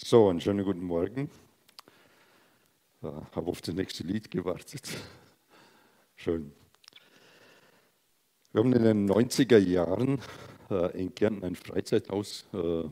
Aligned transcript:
So, 0.00 0.28
einen 0.28 0.40
schönen 0.40 0.64
guten 0.64 0.84
Morgen. 0.84 1.28
Ich 3.02 3.08
habe 3.08 3.50
auf 3.50 3.60
das 3.60 3.74
nächste 3.74 4.04
Lied 4.04 4.30
gewartet. 4.30 4.88
Schön. 6.14 6.52
Wir 8.52 8.62
haben 8.62 8.72
in 8.74 8.84
den 8.84 9.10
90er 9.10 9.58
Jahren 9.58 10.20
äh, 10.70 11.02
in 11.02 11.12
Kärnten 11.12 11.44
ein 11.44 11.56
Freizeithaus 11.56 12.46
äh, 12.52 12.84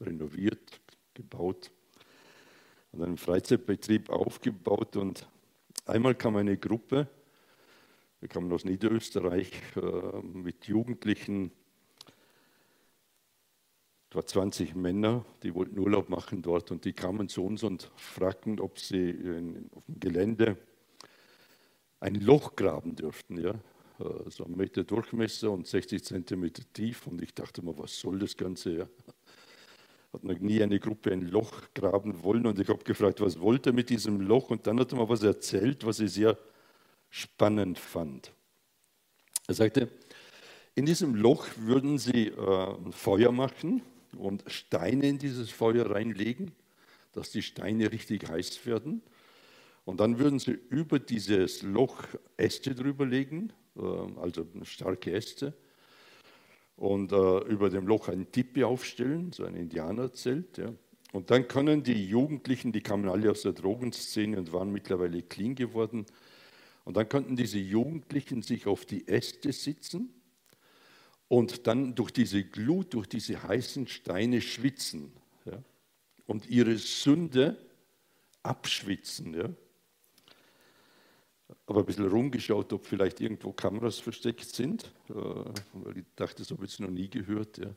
renoviert, 0.00 0.80
gebaut 1.12 1.72
und 2.92 3.02
einen 3.02 3.18
Freizeitbetrieb 3.18 4.08
aufgebaut. 4.08 4.94
Und 4.94 5.28
einmal 5.86 6.14
kam 6.14 6.36
eine 6.36 6.56
Gruppe, 6.56 7.08
wir 8.20 8.28
kamen 8.28 8.52
aus 8.52 8.64
Niederösterreich, 8.64 9.50
äh, 9.74 10.22
mit 10.22 10.68
Jugendlichen 10.68 11.50
etwa 14.12 14.26
20 14.26 14.74
Männer, 14.74 15.24
die 15.42 15.54
wollten 15.54 15.78
Urlaub 15.78 16.10
machen 16.10 16.42
dort 16.42 16.70
und 16.70 16.84
die 16.84 16.92
kamen 16.92 17.30
zu 17.30 17.42
uns 17.46 17.62
und 17.62 17.90
fragten, 17.96 18.60
ob 18.60 18.78
sie 18.78 19.08
in, 19.08 19.70
auf 19.74 19.86
dem 19.86 20.00
Gelände 20.00 20.58
ein 21.98 22.16
Loch 22.16 22.54
graben 22.54 22.94
dürften, 22.94 23.40
ja, 23.40 23.54
so 24.26 24.44
einen 24.44 24.56
Meter 24.56 24.84
Durchmesser 24.84 25.50
und 25.50 25.66
60 25.66 26.04
Zentimeter 26.04 26.62
tief. 26.74 27.06
Und 27.06 27.22
ich 27.22 27.32
dachte 27.32 27.64
mir, 27.64 27.78
was 27.78 27.98
soll 27.98 28.18
das 28.18 28.36
Ganze? 28.36 28.76
Ja? 28.76 28.86
Hat 30.12 30.24
noch 30.24 30.38
nie 30.38 30.62
eine 30.62 30.78
Gruppe 30.78 31.10
ein 31.10 31.22
Loch 31.22 31.72
graben 31.72 32.22
wollen 32.22 32.46
und 32.46 32.58
ich 32.58 32.68
habe 32.68 32.84
gefragt, 32.84 33.22
was 33.22 33.40
wollte 33.40 33.70
er 33.70 33.72
mit 33.72 33.88
diesem 33.88 34.20
Loch? 34.20 34.50
Und 34.50 34.66
dann 34.66 34.78
hat 34.78 34.92
er 34.92 34.98
mir 34.98 35.08
was 35.08 35.22
erzählt, 35.22 35.86
was 35.86 36.00
ich 36.00 36.12
sehr 36.12 36.36
spannend 37.08 37.78
fand. 37.78 38.30
Er 39.46 39.54
sagte, 39.54 39.88
in 40.74 40.84
diesem 40.84 41.14
Loch 41.14 41.46
würden 41.56 41.96
sie 41.96 42.28
äh, 42.28 42.74
ein 42.74 42.92
Feuer 42.92 43.32
machen 43.32 43.80
und 44.16 44.44
Steine 44.46 45.08
in 45.08 45.18
dieses 45.18 45.50
Feuer 45.50 45.90
reinlegen, 45.90 46.52
dass 47.12 47.30
die 47.30 47.42
Steine 47.42 47.90
richtig 47.92 48.28
heiß 48.28 48.64
werden. 48.66 49.02
Und 49.84 50.00
dann 50.00 50.18
würden 50.18 50.38
sie 50.38 50.58
über 50.70 50.98
dieses 50.98 51.62
Loch 51.62 52.04
Äste 52.36 52.74
drüber 52.74 53.04
legen, 53.06 53.52
äh, 53.76 53.80
also 54.20 54.46
starke 54.62 55.12
Äste. 55.12 55.54
Und 56.76 57.12
äh, 57.12 57.38
über 57.44 57.70
dem 57.70 57.86
Loch 57.86 58.08
ein 58.08 58.30
Tipi 58.30 58.64
aufstellen, 58.64 59.32
so 59.32 59.44
ein 59.44 59.54
Indianerzelt. 59.54 60.58
Ja. 60.58 60.72
Und 61.12 61.30
dann 61.30 61.46
können 61.46 61.82
die 61.82 62.06
Jugendlichen, 62.06 62.72
die 62.72 62.80
kamen 62.80 63.08
alle 63.08 63.30
aus 63.30 63.42
der 63.42 63.52
Drogenszene 63.52 64.38
und 64.38 64.52
waren 64.52 64.72
mittlerweile 64.72 65.22
clean 65.22 65.54
geworden, 65.54 66.06
und 66.84 66.96
dann 66.96 67.08
konnten 67.08 67.36
diese 67.36 67.58
Jugendlichen 67.58 68.42
sich 68.42 68.66
auf 68.66 68.84
die 68.84 69.06
Äste 69.06 69.52
sitzen 69.52 70.12
und 71.32 71.66
dann 71.66 71.94
durch 71.94 72.10
diese 72.10 72.44
Glut, 72.44 72.92
durch 72.92 73.08
diese 73.08 73.42
heißen 73.42 73.88
Steine 73.88 74.42
schwitzen 74.42 75.10
ja, 75.46 75.58
und 76.26 76.46
ihre 76.46 76.76
Sünde 76.76 77.56
abschwitzen. 78.42 79.32
Ja. 79.32 79.48
Aber 81.64 81.80
ein 81.80 81.86
bisschen 81.86 82.06
rumgeschaut, 82.06 82.70
ob 82.74 82.84
vielleicht 82.84 83.22
irgendwo 83.22 83.50
Kameras 83.50 83.98
versteckt 83.98 84.44
sind, 84.44 84.92
äh, 85.08 85.14
weil 85.14 85.96
ich 85.96 86.04
dachte, 86.16 86.42
das 86.42 86.50
habe 86.50 86.66
ich 86.66 86.78
noch 86.78 86.90
nie 86.90 87.08
gehört. 87.08 87.56
Ja. 87.56 87.74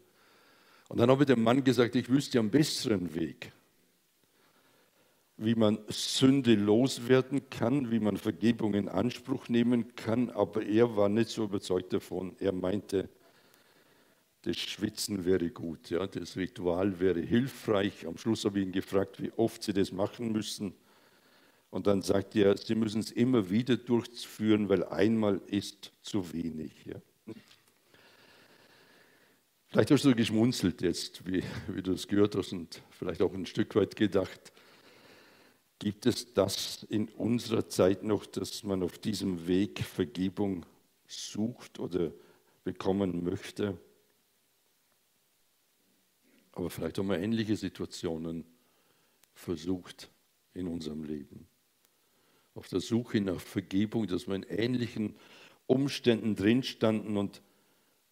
Und 0.89 0.97
dann 0.99 1.09
habe 1.09 1.23
ich 1.23 1.27
dem 1.27 1.41
Mann 1.41 1.63
gesagt, 1.63 1.95
ich 1.95 2.09
wüsste 2.09 2.39
einen 2.39 2.51
besseren 2.51 3.15
Weg, 3.15 3.53
wie 5.37 5.55
man 5.55 5.79
Sünde 5.87 6.55
loswerden 6.55 7.49
kann, 7.49 7.89
wie 7.89 8.01
man 8.01 8.17
Vergebung 8.17 8.73
in 8.73 8.89
Anspruch 8.89 9.47
nehmen 9.47 9.95
kann, 9.95 10.29
aber 10.29 10.65
er 10.65 10.97
war 10.97 11.07
nicht 11.07 11.29
so 11.29 11.45
überzeugt 11.45 11.93
davon. 11.93 12.35
Er 12.41 12.51
meinte, 12.51 13.07
das 14.45 14.57
Schwitzen 14.57 15.25
wäre 15.25 15.49
gut, 15.49 15.89
ja, 15.89 16.05
das 16.05 16.37
Ritual 16.37 16.99
wäre 16.99 17.19
hilfreich. 17.19 18.05
Am 18.05 18.15
Schluss 18.15 18.45
habe 18.45 18.59
ich 18.59 18.65
ihn 18.67 18.71
gefragt, 18.71 19.19
wie 19.19 19.31
oft 19.31 19.63
Sie 19.63 19.73
das 19.73 19.91
machen 19.91 20.31
müssen. 20.31 20.75
Und 21.71 21.87
dann 21.87 22.03
sagt 22.03 22.35
er, 22.35 22.55
Sie 22.55 22.75
müssen 22.75 22.99
es 23.01 23.11
immer 23.11 23.49
wieder 23.49 23.75
durchführen, 23.75 24.69
weil 24.69 24.83
einmal 24.83 25.41
ist 25.47 25.91
zu 26.03 26.31
wenig. 26.31 26.73
Ja. 26.85 27.01
Vielleicht 29.67 29.89
hast 29.89 30.05
du 30.05 30.15
geschmunzelt 30.15 30.83
jetzt, 30.83 31.25
wie, 31.25 31.43
wie 31.67 31.81
du 31.81 31.93
es 31.93 32.07
gehört 32.07 32.35
hast 32.35 32.53
und 32.53 32.81
vielleicht 32.91 33.23
auch 33.23 33.33
ein 33.33 33.47
Stück 33.47 33.75
weit 33.75 33.95
gedacht. 33.95 34.53
Gibt 35.79 36.05
es 36.05 36.33
das 36.33 36.83
in 36.83 37.09
unserer 37.09 37.67
Zeit 37.67 38.03
noch, 38.03 38.27
dass 38.27 38.63
man 38.63 38.83
auf 38.83 38.99
diesem 38.99 39.47
Weg 39.47 39.79
Vergebung 39.79 40.67
sucht 41.07 41.79
oder 41.79 42.11
bekommen 42.63 43.23
möchte? 43.23 43.77
Aber 46.55 46.69
vielleicht 46.69 46.97
haben 46.97 47.09
wir 47.09 47.19
ähnliche 47.19 47.55
Situationen 47.55 48.45
versucht 49.33 50.09
in 50.53 50.67
unserem 50.67 51.03
Leben. 51.03 51.47
Auf 52.55 52.69
der 52.69 52.79
Suche 52.79 53.19
nach 53.19 53.39
Vergebung, 53.39 54.07
dass 54.07 54.27
wir 54.27 54.35
in 54.35 54.43
ähnlichen 54.43 55.15
Umständen 55.67 56.35
drin 56.35 56.63
standen 56.63 57.17
und, 57.17 57.41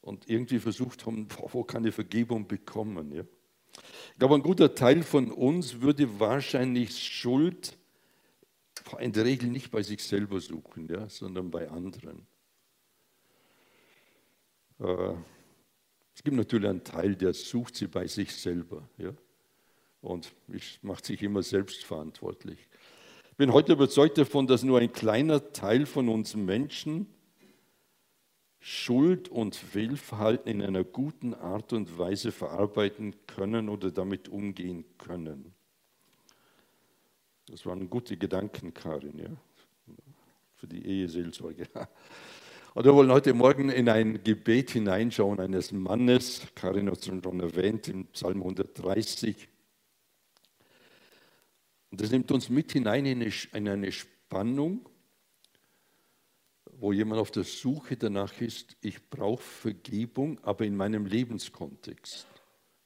und 0.02 0.30
irgendwie 0.30 0.60
versucht 0.60 1.06
haben, 1.06 1.28
wo 1.52 1.64
kann 1.64 1.86
ich 1.86 1.96
Vergebung 1.96 2.46
bekommen. 2.46 3.14
Ja? 3.14 3.24
Ich 4.12 4.20
glaube, 4.20 4.36
ein 4.36 4.44
guter 4.44 4.76
Teil 4.76 5.04
von 5.04 5.32
uns 5.32 5.80
würde 5.80 6.20
wahrscheinlich 6.20 7.02
Schuld 7.02 7.78
in 9.00 9.14
der 9.14 9.24
Regel 9.24 9.50
nicht 9.50 9.72
bei 9.72 9.82
sich 9.82 10.04
selber 10.04 10.42
suchen, 10.42 10.90
ja, 10.90 11.08
sondern 11.08 11.50
bei 11.50 11.70
anderen. 11.70 12.28
Äh, 14.80 15.14
es 16.16 16.24
gibt 16.24 16.38
natürlich 16.38 16.70
einen 16.70 16.84
Teil, 16.84 17.16
der 17.16 17.34
sucht 17.34 17.76
sie 17.76 17.88
bei 17.88 18.08
sich 18.08 18.36
selber 18.36 18.88
ja? 18.98 19.14
und 20.02 20.32
macht 20.82 21.06
sich 21.06 21.22
immer 21.24 21.44
selbst 21.44 21.84
verantwortlich. 21.84 22.60
Ich 23.32 23.38
bin 23.38 23.52
heute 23.52 23.74
überzeugt 23.74 24.18
davon, 24.18 24.46
dass 24.46 24.64
nur 24.64 24.80
ein 24.80 24.94
kleiner 24.94 25.54
Teil 25.54 25.86
von 25.86 26.08
uns 26.10 26.36
Menschen 26.36 27.08
Schuld 28.60 29.28
und 29.28 29.56
Fehlverhalten 29.56 30.50
in 30.50 30.62
einer 30.62 30.86
guten 30.86 31.34
Art 31.34 31.74
und 31.74 31.98
Weise 31.98 32.32
verarbeiten 32.32 33.14
können 33.28 33.68
oder 33.68 33.92
damit 33.92 34.30
umgehen 34.30 34.86
können. 34.98 35.54
Das 37.48 37.66
waren 37.66 37.90
gute 37.90 38.16
Gedanken, 38.16 38.74
Karin, 38.74 39.20
ja? 39.20 39.36
für 40.56 40.68
die 40.68 40.86
Eheseelsorge. 40.86 41.68
Und 42.76 42.86
wir 42.86 42.96
wollen 42.96 43.12
heute 43.12 43.36
Morgen 43.36 43.70
in 43.70 43.88
ein 43.88 44.24
Gebet 44.24 44.72
hineinschauen 44.72 45.40
eines 45.40 45.72
Mannes, 45.72 46.42
Karin 46.56 46.90
hat 46.90 46.98
es 46.98 47.06
schon 47.06 47.40
erwähnt, 47.40 47.88
im 47.88 48.08
Psalm 48.08 48.40
130. 48.40 49.48
Und 51.92 52.02
das 52.02 52.10
nimmt 52.10 52.32
uns 52.32 52.50
mit 52.50 52.72
hinein 52.72 53.06
in 53.06 53.68
eine 53.68 53.92
Spannung, 53.92 54.90
wo 56.66 56.92
jemand 56.92 57.22
auf 57.22 57.30
der 57.30 57.44
Suche 57.44 57.96
danach 57.96 58.42
ist, 58.42 58.76
ich 58.82 59.08
brauche 59.08 59.44
Vergebung, 59.44 60.40
aber 60.42 60.66
in 60.66 60.76
meinem 60.76 61.06
Lebenskontext, 61.06 62.26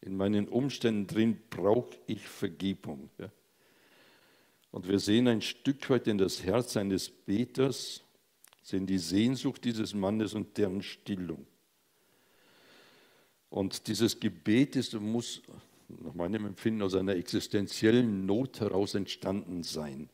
in 0.02 0.18
meinen 0.18 0.50
Umständen 0.50 1.08
drin 1.08 1.40
brauche 1.50 1.98
ich 2.08 2.28
Vergebung. 2.28 3.10
Und 4.72 4.90
wir 4.90 5.00
sehen 5.00 5.30
ein 5.30 5.42
Stück 5.42 5.90
weit 5.90 6.08
in 6.08 6.18
das 6.18 6.44
Herz 6.44 6.76
eines 6.76 7.10
Beters, 7.10 8.04
sehen 8.68 8.86
die 8.86 8.98
Sehnsucht 8.98 9.64
dieses 9.64 9.94
Mannes 9.94 10.34
und 10.34 10.58
deren 10.58 10.84
Stillung. 10.84 11.48
Und 13.50 13.88
dieses 13.88 14.20
Gebet 14.20 14.76
ist, 14.76 14.94
muss 15.00 15.42
nach 15.88 16.14
meinem 16.14 16.46
Empfinden 16.46 16.82
aus 16.82 16.94
einer 16.94 17.16
existenziellen 17.16 18.26
Not 18.26 18.60
heraus 18.60 18.94
entstanden 18.94 19.64
sein. 19.64 20.10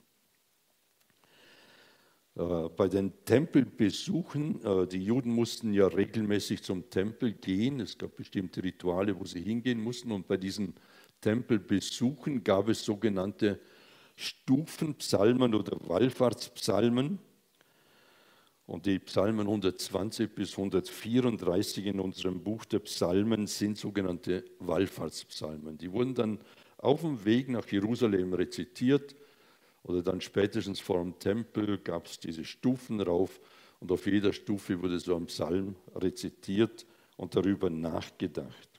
Äh, 2.36 2.69
bei 2.78 2.88
den 2.88 3.25
Tempelbesuchen, 3.25 4.63
äh, 4.63 4.86
die 4.86 5.03
Juden 5.03 5.31
mussten 5.31 5.74
ja 5.74 5.88
regelmäßig 5.88 6.62
zum 6.62 6.92
Tempel 6.92 7.34
gehen, 7.34 7.80
es 7.80 7.97
gab 7.97 8.16
bestimmte 8.16 8.63
Rituale, 8.63 9.19
wo 9.19 9.25
sie 9.25 9.42
hingehen 9.42 9.81
mussten, 9.81 10.12
und 10.12 10.28
bei 10.28 10.38
diesen 10.38 10.75
Tempelbesuchen 11.22 12.44
gab 12.44 12.69
es 12.69 12.86
sogenannte 12.86 13.60
Stufenpsalmen 14.16 15.56
oder 15.56 15.75
Wallfahrtspsalmen. 15.89 17.18
Und 18.65 18.86
die 18.86 19.00
Psalmen 19.00 19.48
120 19.48 20.33
bis 20.33 20.51
134 20.51 21.86
in 21.86 22.00
unserem 22.00 22.42
Buch 22.42 22.63
der 22.65 22.80
Psalmen 22.80 23.48
sind 23.48 23.77
sogenannte 23.77 24.45
Wallfahrtspsalmen. 24.60 25.77
Die 25.77 25.92
wurden 25.92 26.15
dann 26.15 26.39
auf 26.77 27.01
dem 27.01 27.24
Weg 27.25 27.50
nach 27.50 27.68
Jerusalem 27.68 28.33
rezitiert 28.33 29.15
oder 29.83 30.01
dann 30.01 30.21
spätestens 30.21 30.80
vor 30.80 31.00
dem 31.01 31.19
Tempel 31.19 31.77
gab 31.77 32.06
es 32.06 32.19
diese 32.19 32.45
Stufen 32.45 33.01
rauf 33.01 33.42
und 33.81 33.92
auf 33.92 34.06
jeder 34.06 34.31
Stufe 34.31 34.81
wurde 34.81 34.98
so 35.00 35.16
ein 35.16 35.25
Psalm 35.25 35.75
rezitiert 35.95 36.86
und 37.18 37.36
darüber 37.36 37.69
nachgedacht. 37.69 38.69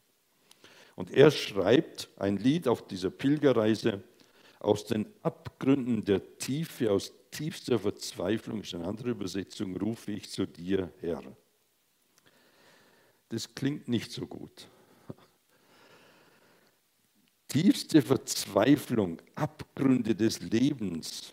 Und 0.96 1.10
er 1.10 1.30
schreibt 1.30 2.08
ein 2.16 2.38
Lied 2.38 2.68
auf 2.68 2.86
dieser 2.86 3.10
Pilgerreise 3.10 4.02
aus 4.64 4.86
den 4.86 5.06
Abgründen 5.22 6.04
der 6.04 6.38
Tiefe, 6.38 6.90
aus 6.90 7.12
tiefster 7.30 7.78
Verzweiflung, 7.78 8.62
ist 8.62 8.74
eine 8.74 8.86
andere 8.86 9.10
Übersetzung, 9.10 9.76
rufe 9.76 10.12
ich 10.12 10.30
zu 10.30 10.46
dir, 10.46 10.92
Herr. 11.00 11.22
Das 13.28 13.54
klingt 13.54 13.88
nicht 13.88 14.10
so 14.10 14.26
gut. 14.26 14.68
tiefste 17.48 18.00
Verzweiflung, 18.02 19.20
Abgründe 19.34 20.14
des 20.14 20.40
Lebens, 20.40 21.32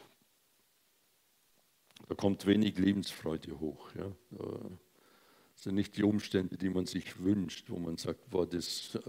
da 2.07 2.15
kommt 2.15 2.45
wenig 2.45 2.77
Lebensfreude 2.77 3.57
hoch. 3.57 3.89
Ja. 3.95 4.11
Das 4.31 5.63
sind 5.63 5.75
nicht 5.75 5.95
die 5.95 6.03
Umstände, 6.03 6.57
die 6.57 6.69
man 6.69 6.85
sich 6.85 7.17
wünscht, 7.19 7.69
wo 7.69 7.77
man 7.77 7.95
sagt, 7.95 8.29
boah, 8.29 8.45
das 8.45 8.67
ist 8.67 8.99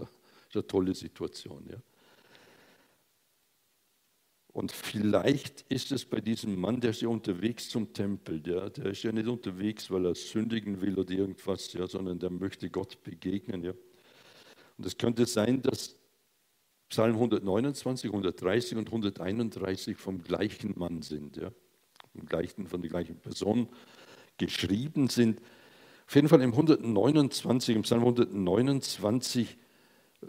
eine 0.53 0.65
tolle 0.65 0.95
Situation. 0.95 1.67
Ja. 1.69 1.77
Und 4.53 4.71
vielleicht 4.71 5.65
ist 5.69 5.91
es 5.91 6.05
bei 6.05 6.21
diesem 6.21 6.61
Mann, 6.61 6.79
der 6.79 6.91
ist 6.91 7.01
ja 7.01 7.07
unterwegs 7.07 7.69
zum 7.69 7.91
Tempel, 7.91 8.39
der, 8.39 8.69
der 8.69 8.85
ist 8.85 9.01
ja 9.01 9.11
nicht 9.11 9.27
unterwegs, 9.27 9.89
weil 9.89 10.05
er 10.05 10.13
sündigen 10.13 10.79
will 10.79 10.97
oder 10.99 11.11
irgendwas, 11.11 11.73
ja, 11.73 11.87
sondern 11.87 12.19
der 12.19 12.29
möchte 12.29 12.69
Gott 12.69 13.01
begegnen. 13.03 13.63
Ja. 13.63 13.73
Und 14.77 14.85
es 14.85 14.95
könnte 14.95 15.25
sein, 15.25 15.63
dass 15.63 15.95
Psalm 16.87 17.15
129, 17.15 18.11
130 18.11 18.77
und 18.77 18.87
131 18.89 19.97
vom 19.97 20.21
gleichen 20.21 20.77
Mann 20.77 21.01
sind, 21.01 21.37
ja, 21.37 21.51
vom 22.15 22.27
gleichen, 22.27 22.67
von 22.67 22.79
der 22.79 22.91
gleichen 22.91 23.15
Person 23.15 23.67
geschrieben 24.37 25.09
sind. 25.09 25.41
Auf 26.05 26.13
jeden 26.13 26.29
Fall 26.29 26.41
im 26.41 26.51
129, 26.51 27.75
im 27.75 27.81
Psalm 27.81 28.01
129 28.01 29.57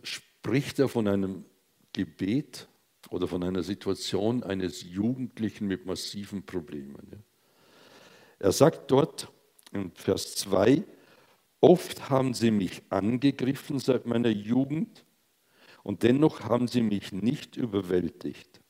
spricht 0.02 0.78
er 0.78 0.88
von 0.88 1.08
einem 1.08 1.44
Gebet 1.92 2.68
oder 3.10 3.28
von 3.28 3.42
einer 3.42 3.62
Situation 3.62 4.42
eines 4.42 4.82
Jugendlichen 4.82 5.66
mit 5.66 5.86
massiven 5.86 6.44
Problemen. 6.44 7.24
Er 8.38 8.52
sagt 8.52 8.90
dort 8.90 9.30
in 9.72 9.92
Vers 9.92 10.36
2, 10.36 10.82
oft 11.60 12.10
haben 12.10 12.34
sie 12.34 12.50
mich 12.50 12.82
angegriffen 12.90 13.78
seit 13.78 14.06
meiner 14.06 14.28
Jugend 14.28 15.04
und 15.82 16.02
dennoch 16.02 16.40
haben 16.40 16.68
sie 16.68 16.82
mich 16.82 17.12
nicht 17.12 17.56
überwältigt. 17.56 18.60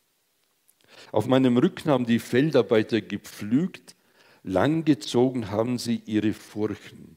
Auf 1.13 1.27
meinem 1.27 1.57
Rücken 1.57 1.91
haben 1.91 2.07
die 2.07 2.19
Feldarbeiter 2.19 3.01
gepflügt, 3.01 3.97
langgezogen 4.43 5.51
haben 5.51 5.79
sie 5.79 6.03
ihre 6.07 6.33
Furchen. 6.33 7.17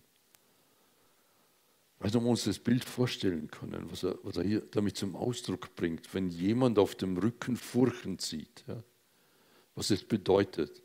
Weil 1.99 2.13
wir 2.13 2.21
uns 2.21 2.43
das 2.43 2.59
Bild 2.59 2.85
vorstellen 2.85 3.49
können, 3.49 3.89
was 3.89 4.03
er, 4.03 4.19
was 4.21 4.37
er 4.37 4.43
hier 4.43 4.61
damit 4.71 4.97
zum 4.97 5.15
Ausdruck 5.15 5.75
bringt, 5.75 6.13
wenn 6.13 6.29
jemand 6.29 6.77
auf 6.77 6.93
dem 6.95 7.17
Rücken 7.17 7.57
Furchen 7.57 8.19
zieht, 8.19 8.63
ja, 8.67 8.83
was 9.73 9.89
es 9.89 10.03
bedeutet. 10.03 10.83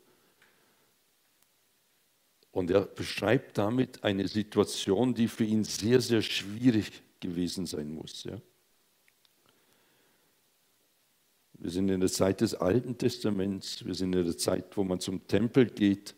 Und 2.51 2.71
er 2.71 2.81
beschreibt 2.85 3.57
damit 3.57 4.03
eine 4.03 4.27
Situation, 4.27 5.13
die 5.13 5.27
für 5.27 5.43
ihn 5.43 5.63
sehr, 5.63 6.01
sehr 6.01 6.21
schwierig 6.21 6.91
gewesen 7.19 7.65
sein 7.65 7.93
muss. 7.93 8.23
Ja. 8.23 8.39
Wir 11.53 11.71
sind 11.71 11.89
in 11.89 11.99
der 11.99 12.11
Zeit 12.11 12.41
des 12.41 12.55
Alten 12.55 12.97
Testaments, 12.97 13.85
wir 13.85 13.95
sind 13.95 14.13
in 14.13 14.25
der 14.25 14.37
Zeit, 14.37 14.75
wo 14.75 14.83
man 14.83 14.99
zum 14.99 15.25
Tempel 15.27 15.65
geht. 15.67 16.13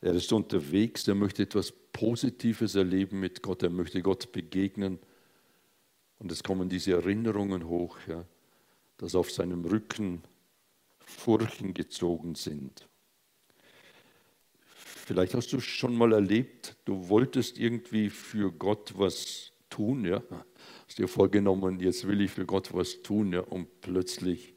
Er 0.00 0.14
ist 0.14 0.32
unterwegs, 0.32 1.08
er 1.08 1.14
möchte 1.14 1.42
etwas 1.42 1.72
Positives 1.92 2.74
erleben 2.74 3.20
mit 3.20 3.42
Gott, 3.42 3.62
er 3.62 3.70
möchte 3.70 4.02
Gott 4.02 4.32
begegnen. 4.32 4.98
Und 6.18 6.30
es 6.30 6.42
kommen 6.42 6.68
diese 6.68 6.92
Erinnerungen 6.92 7.66
hoch, 7.66 7.98
ja, 8.06 8.24
dass 8.98 9.14
auf 9.14 9.30
seinem 9.30 9.64
Rücken 9.64 10.22
Furchen 10.98 11.74
gezogen 11.74 12.34
sind. 12.34 12.86
Vielleicht 14.74 15.34
hast 15.34 15.52
du 15.52 15.60
schon 15.60 15.96
mal 15.96 16.12
erlebt, 16.12 16.76
du 16.84 17.08
wolltest 17.08 17.58
irgendwie 17.58 18.10
für 18.10 18.52
Gott 18.52 18.92
was 18.96 19.52
tun, 19.68 20.04
ja. 20.04 20.22
Hast 20.86 20.98
dir 20.98 21.08
vorgenommen, 21.08 21.80
jetzt 21.80 22.06
will 22.06 22.20
ich 22.20 22.30
für 22.30 22.46
Gott 22.46 22.72
was 22.74 23.02
tun, 23.02 23.32
ja, 23.32 23.40
und 23.40 23.80
plötzlich 23.80 24.54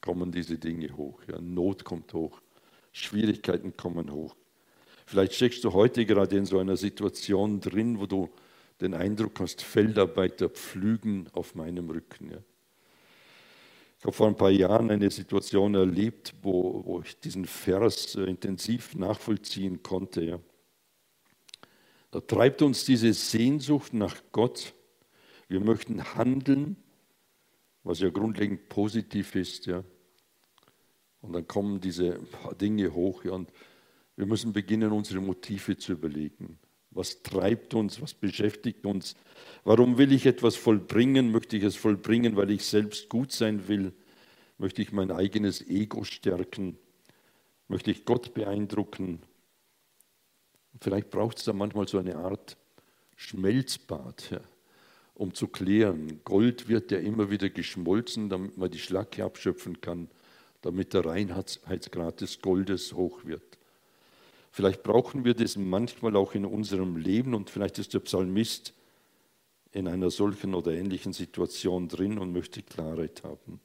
kommen 0.00 0.32
diese 0.32 0.58
Dinge 0.58 0.96
hoch. 0.96 1.22
Ja. 1.28 1.40
Not 1.40 1.84
kommt 1.84 2.12
hoch, 2.14 2.40
Schwierigkeiten 2.92 3.76
kommen 3.76 4.10
hoch. 4.10 4.34
Vielleicht 5.06 5.34
steckst 5.34 5.62
du 5.62 5.72
heute 5.72 6.04
gerade 6.04 6.36
in 6.36 6.46
so 6.46 6.58
einer 6.58 6.76
Situation 6.76 7.60
drin, 7.60 8.00
wo 8.00 8.06
du 8.06 8.28
den 8.80 8.92
Eindruck 8.92 9.38
hast, 9.38 9.62
Feldarbeiter 9.62 10.48
pflügen 10.48 11.28
auf 11.32 11.54
meinem 11.54 11.88
Rücken. 11.88 12.32
Ja. 12.32 12.38
Ich 13.98 14.04
habe 14.04 14.12
vor 14.12 14.26
ein 14.26 14.36
paar 14.36 14.50
Jahren 14.50 14.90
eine 14.90 15.10
Situation 15.10 15.74
erlebt, 15.76 16.34
wo, 16.42 16.84
wo 16.84 17.00
ich 17.00 17.18
diesen 17.20 17.46
Vers 17.46 18.16
äh, 18.16 18.24
intensiv 18.24 18.96
nachvollziehen 18.96 19.82
konnte. 19.82 20.24
Ja. 20.24 20.40
Da 22.10 22.20
treibt 22.20 22.60
uns 22.62 22.84
diese 22.84 23.12
Sehnsucht 23.12 23.94
nach 23.94 24.16
Gott. 24.32 24.74
Wir 25.48 25.60
möchten 25.60 26.02
handeln, 26.16 26.76
was 27.84 28.00
ja 28.00 28.10
grundlegend 28.10 28.68
positiv 28.68 29.36
ist. 29.36 29.66
Ja. 29.66 29.84
Und 31.20 31.32
dann 31.32 31.46
kommen 31.46 31.80
diese 31.80 32.18
Dinge 32.60 32.92
hoch. 32.92 33.24
Ja. 33.24 33.32
Und 33.32 33.52
wir 34.16 34.26
müssen 34.26 34.52
beginnen, 34.52 34.92
unsere 34.92 35.20
Motive 35.20 35.76
zu 35.76 35.92
überlegen. 35.92 36.58
Was 36.90 37.22
treibt 37.22 37.74
uns? 37.74 38.00
Was 38.00 38.14
beschäftigt 38.14 38.86
uns? 38.86 39.14
Warum 39.64 39.98
will 39.98 40.12
ich 40.12 40.24
etwas 40.24 40.56
vollbringen? 40.56 41.30
Möchte 41.30 41.58
ich 41.58 41.62
es 41.62 41.76
vollbringen, 41.76 42.36
weil 42.36 42.50
ich 42.50 42.64
selbst 42.64 43.10
gut 43.10 43.32
sein 43.32 43.68
will? 43.68 43.92
Möchte 44.56 44.80
ich 44.80 44.92
mein 44.92 45.10
eigenes 45.10 45.60
Ego 45.60 46.04
stärken? 46.04 46.78
Möchte 47.68 47.90
ich 47.90 48.06
Gott 48.06 48.32
beeindrucken? 48.32 49.20
Vielleicht 50.80 51.10
braucht 51.10 51.38
es 51.38 51.44
da 51.44 51.52
manchmal 51.52 51.86
so 51.86 51.98
eine 51.98 52.16
Art 52.16 52.56
Schmelzbad, 53.16 54.30
ja, 54.30 54.40
um 55.14 55.34
zu 55.34 55.48
klären. 55.48 56.20
Gold 56.24 56.68
wird 56.68 56.90
ja 56.90 56.98
immer 56.98 57.30
wieder 57.30 57.50
geschmolzen, 57.50 58.30
damit 58.30 58.56
man 58.56 58.70
die 58.70 58.78
Schlacke 58.78 59.24
abschöpfen 59.24 59.80
kann, 59.80 60.08
damit 60.62 60.94
der 60.94 61.04
Reinheitsgrad 61.04 62.20
des 62.22 62.40
Goldes 62.40 62.94
hoch 62.94 63.24
wird. 63.24 63.55
Vielleicht 64.56 64.82
brauchen 64.82 65.26
wir 65.26 65.34
das 65.34 65.58
manchmal 65.58 66.16
auch 66.16 66.34
in 66.34 66.46
unserem 66.46 66.96
Leben 66.96 67.34
und 67.34 67.50
vielleicht 67.50 67.78
ist 67.78 67.92
der 67.92 67.98
Psalmist 67.98 68.72
in 69.72 69.86
einer 69.86 70.10
solchen 70.10 70.54
oder 70.54 70.72
ähnlichen 70.72 71.12
Situation 71.12 71.88
drin 71.88 72.16
und 72.18 72.32
möchte 72.32 72.62
Klarheit 72.62 73.22
haben. 73.22 73.60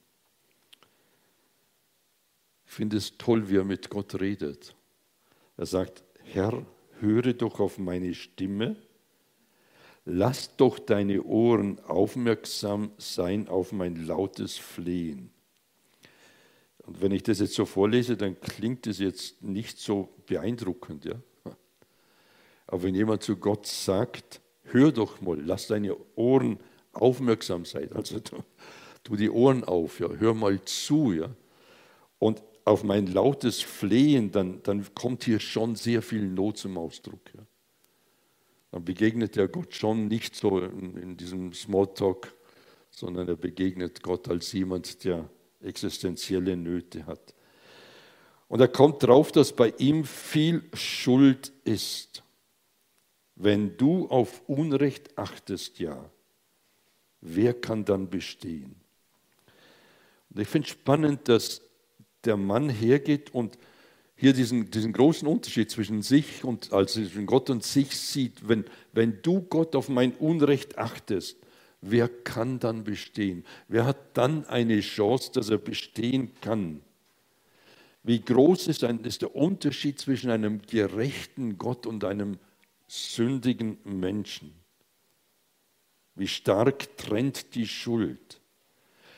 Ich 2.66 2.74
finde 2.74 2.98
es 2.98 3.18
toll, 3.18 3.50
wie 3.50 3.56
er 3.56 3.64
mit 3.64 3.90
Gott 3.90 4.20
redet. 4.20 4.76
Er 5.56 5.66
sagt, 5.66 6.04
Herr, 6.26 6.66
höre 7.00 7.32
doch 7.36 7.62
auf 7.62 7.78
meine 7.78 8.14
Stimme, 8.14 8.76
lass 10.04 10.58
doch 10.58 10.78
deine 10.78 11.24
Ohren 11.24 11.80
aufmerksam 11.86 12.92
sein 12.98 13.48
auf 13.48 13.72
mein 13.72 13.96
lautes 13.96 14.58
Flehen. 14.58 15.32
Und 16.86 17.02
wenn 17.02 17.12
ich 17.12 17.24
das 17.24 17.40
jetzt 17.40 17.54
so 17.54 17.66
vorlese, 17.66 18.18
dann 18.18 18.40
klingt 18.40 18.88
es 18.88 19.00
jetzt 19.00 19.42
nicht 19.44 19.80
so 19.80 20.10
beeindruckend. 20.26 21.06
Ja? 21.06 21.16
Aber 22.68 22.84
wenn 22.84 22.96
jemand 22.96 23.24
zu 23.24 23.36
Gott 23.36 23.68
sagt, 23.68 24.42
hör 24.64 24.92
doch 24.92 25.22
mal, 25.22 25.40
lass 25.40 25.68
deine 25.68 25.96
Ohren 26.16 26.60
aufmerksam 26.94 27.66
sein, 27.66 27.92
also 27.94 28.20
tu, 28.20 28.38
tu 29.04 29.16
die 29.16 29.30
Ohren 29.30 29.64
auf, 29.64 30.00
ja, 30.00 30.10
hör 30.10 30.34
mal 30.34 30.62
zu, 30.64 31.14
ja. 31.14 31.30
Und 32.20 32.42
auf 32.66 32.84
mein 32.84 33.08
lautes 33.08 33.62
Flehen, 33.62 34.32
dann, 34.32 34.62
dann 34.64 34.86
kommt 34.94 35.24
hier 35.24 35.40
schon 35.40 35.76
sehr 35.76 36.02
viel 36.02 36.24
Not 36.24 36.58
zum 36.58 36.78
Ausdruck. 36.78 37.22
Ja. 37.36 37.44
Dann 38.72 38.86
begegnet 38.86 39.36
er 39.36 39.48
Gott 39.48 39.74
schon 39.74 40.08
nicht 40.08 40.36
so 40.36 40.60
in, 40.60 40.96
in 40.98 41.18
diesem 41.18 41.54
Smalltalk, 41.54 42.34
sondern 42.90 43.28
er 43.28 43.36
begegnet 43.36 44.04
Gott 44.04 44.30
als 44.30 44.52
jemand, 44.54 45.04
der 45.04 45.28
existenzielle 45.64 46.56
Nöte 46.56 47.06
hat. 47.06 47.34
Und 48.48 48.60
er 48.60 48.68
kommt 48.68 49.02
darauf, 49.04 49.32
dass 49.32 49.54
bei 49.54 49.74
ihm 49.78 50.04
viel 50.04 50.64
Schuld 50.74 51.54
ist. 51.64 52.24
Wenn 53.36 53.78
du 53.78 54.08
auf 54.08 54.42
Unrecht 54.48 55.18
achtest, 55.18 55.80
ja, 55.80 56.10
wer 57.22 57.54
kann 57.54 57.86
dann 57.86 58.10
bestehen? 58.10 58.76
Und 60.30 60.42
ich 60.42 60.48
finde 60.48 60.68
es 60.68 60.72
spannend, 60.74 61.28
dass 61.30 61.62
der 62.26 62.38
Mann 62.38 62.70
hergeht 62.70 63.34
und 63.34 63.58
hier 64.16 64.34
diesen, 64.34 64.70
diesen 64.70 64.94
großen 64.94 65.28
Unterschied 65.28 65.72
zwischen 65.72 66.04
sich 66.04 66.44
und 66.44 66.72
also 66.74 67.02
zwischen 67.02 67.26
Gott 67.26 67.50
und 67.50 67.64
sich 67.64 67.98
sieht. 67.98 68.48
Wenn, 68.48 68.66
wenn 68.94 69.22
du 69.24 69.42
Gott 69.42 69.76
auf 69.76 69.90
mein 69.90 70.14
Unrecht 70.14 70.78
achtest, 70.78 71.38
wer 71.82 72.08
kann 72.08 72.60
dann 72.60 72.84
bestehen? 72.84 73.44
Wer 73.68 73.86
hat 73.86 74.18
dann 74.18 74.46
eine 74.46 74.80
Chance, 74.82 75.32
dass 75.34 75.50
er 75.50 75.58
bestehen 75.58 76.32
kann? 76.42 76.82
Wie 78.04 78.22
groß 78.22 78.68
ist, 78.68 78.84
ein, 78.84 79.04
ist 79.04 79.22
der 79.22 79.36
Unterschied 79.36 80.00
zwischen 80.00 80.32
einem 80.32 80.62
gerechten 80.62 81.58
Gott 81.58 81.86
und 81.86 82.04
einem 82.04 82.40
sündigen 82.88 83.78
Menschen? 83.84 84.54
Wie 86.16 86.28
stark 86.28 86.98
trennt 86.98 87.56
die 87.56 87.68
Schuld? 87.68 88.42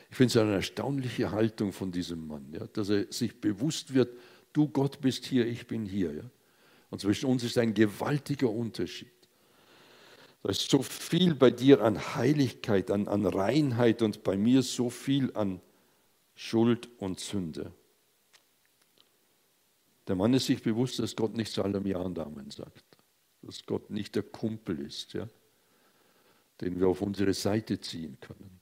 Ich 0.10 0.18
finde 0.18 0.32
es 0.32 0.38
eine 0.38 0.54
erstaunliche 0.54 1.32
Haltung 1.32 1.74
von 1.74 1.92
diesem 1.92 2.28
Mann, 2.28 2.46
ja, 2.52 2.68
dass 2.68 2.90
er 2.90 3.12
sich 3.12 3.40
bewusst 3.42 3.94
wird, 3.94 4.16
du 4.52 4.68
Gott 4.68 5.02
bist 5.02 5.26
hier, 5.26 5.48
ich 5.48 5.66
bin 5.66 5.86
hier. 5.86 6.14
Ja. 6.14 6.24
Und 6.92 7.00
zwischen 7.00 7.26
uns 7.26 7.44
ist 7.44 7.58
ein 7.58 7.74
gewaltiger 7.74 8.50
Unterschied. 8.50 9.12
Da 10.44 10.50
ist 10.50 10.70
so 10.70 10.82
viel 10.82 11.36
bei 11.36 11.52
dir 11.52 11.82
an 11.82 12.16
Heiligkeit, 12.16 12.92
an, 12.92 13.08
an 13.08 13.26
Reinheit 13.26 14.02
und 14.02 14.24
bei 14.24 14.36
mir 14.36 14.62
so 14.62 14.90
viel 14.90 15.32
an 15.36 15.62
Schuld 16.36 16.90
und 17.00 17.22
Sünde. 17.22 17.72
Der 20.08 20.16
Mann 20.16 20.34
ist 20.34 20.48
sich 20.48 20.62
bewusst, 20.62 21.00
dass 21.00 21.16
Gott 21.16 21.34
nicht 21.34 21.54
zu 21.54 21.64
allem 21.64 21.86
Ja 21.88 22.00
und 22.00 22.20
Amen 22.20 22.52
sagt. 22.52 22.84
Dass 23.42 23.66
Gott 23.66 23.90
nicht 23.90 24.16
der 24.16 24.24
Kumpel 24.24 24.80
ist, 24.80 25.14
ja, 25.14 25.30
den 26.60 26.78
wir 26.78 26.90
auf 26.90 27.02
unsere 27.02 27.34
Seite 27.34 27.80
ziehen 27.80 28.18
können. 28.20 28.60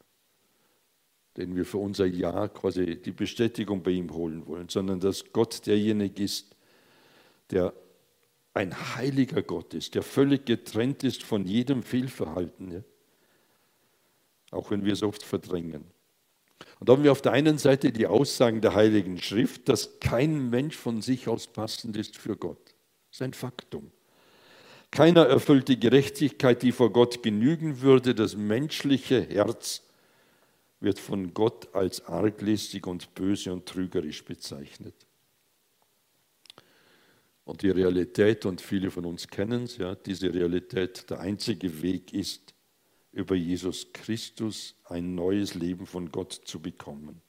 Den 1.36 1.56
wir 1.56 1.66
für 1.66 1.80
unser 1.80 2.06
Ja 2.06 2.48
quasi 2.48 3.02
die 3.02 3.12
Bestätigung 3.12 3.82
bei 3.82 3.92
ihm 3.92 4.14
holen 4.14 4.46
wollen, 4.46 4.70
sondern 4.70 5.00
dass 5.00 5.34
Gott 5.34 5.66
derjenige 5.66 6.24
ist, 6.24 6.56
der 7.50 7.74
ein 8.54 8.96
heiliger 8.96 9.42
Gott 9.42 9.74
ist, 9.74 9.96
der 9.96 10.04
völlig 10.04 10.46
getrennt 10.46 11.04
ist 11.04 11.24
von 11.24 11.46
jedem 11.46 11.84
Fehlverhalten. 11.84 12.72
Ja? 12.72 12.84
Auch 14.52 14.72
wenn 14.72 14.84
wir 14.84 14.94
es 14.94 15.04
oft 15.04 15.24
verdrängen. 15.24 15.86
Und 16.80 16.90
da 16.90 16.94
haben 16.94 17.04
wir 17.04 17.12
auf 17.12 17.22
der 17.22 17.32
einen 17.32 17.58
Seite 17.58 17.92
die 17.92 18.08
Aussagen 18.08 18.62
der 18.62 18.76
Heiligen 18.76 19.20
Schrift, 19.22 19.70
dass 19.70 20.00
kein 20.00 20.50
Mensch 20.50 20.76
von 20.76 21.02
sich 21.02 21.28
aus 21.28 21.48
passend 21.48 21.96
ist 21.96 22.18
für 22.18 22.36
Gott. 22.36 22.76
Das 23.10 23.18
ist 23.18 23.22
ein 23.22 23.34
Faktum. 23.34 23.92
Keiner 24.92 25.26
erfüllt 25.26 25.70
die 25.70 25.80
Gerechtigkeit, 25.80 26.62
die 26.62 26.74
vor 26.74 26.92
Gott 26.92 27.24
genügen 27.24 27.82
würde. 27.82 28.14
Das 28.14 28.36
menschliche 28.36 29.22
Herz 29.22 29.84
wird 30.82 31.00
von 31.00 31.34
Gott 31.34 31.74
als 31.74 32.06
arglistig 32.06 32.86
und 32.88 33.16
böse 33.16 33.54
und 33.54 33.66
trügerisch 33.66 34.26
bezeichnet. 34.26 34.96
Und 37.52 37.64
die 37.64 37.70
Realität, 37.70 38.46
und 38.46 38.62
viele 38.62 38.90
von 38.92 39.04
uns 39.04 39.28
kennen 39.28 39.64
es, 39.64 39.76
ja, 39.76 39.94
diese 39.94 40.34
Realität, 40.34 41.10
der 41.10 41.20
einzige 41.20 41.82
Weg 41.82 42.14
ist, 42.14 42.54
über 43.12 43.36
Jesus 43.36 43.92
Christus 43.92 44.74
ein 44.86 45.16
neues 45.16 45.54
Leben 45.54 45.86
von 45.86 46.14
Gott 46.14 46.32
zu 46.32 46.62
bekommen. 46.62 47.22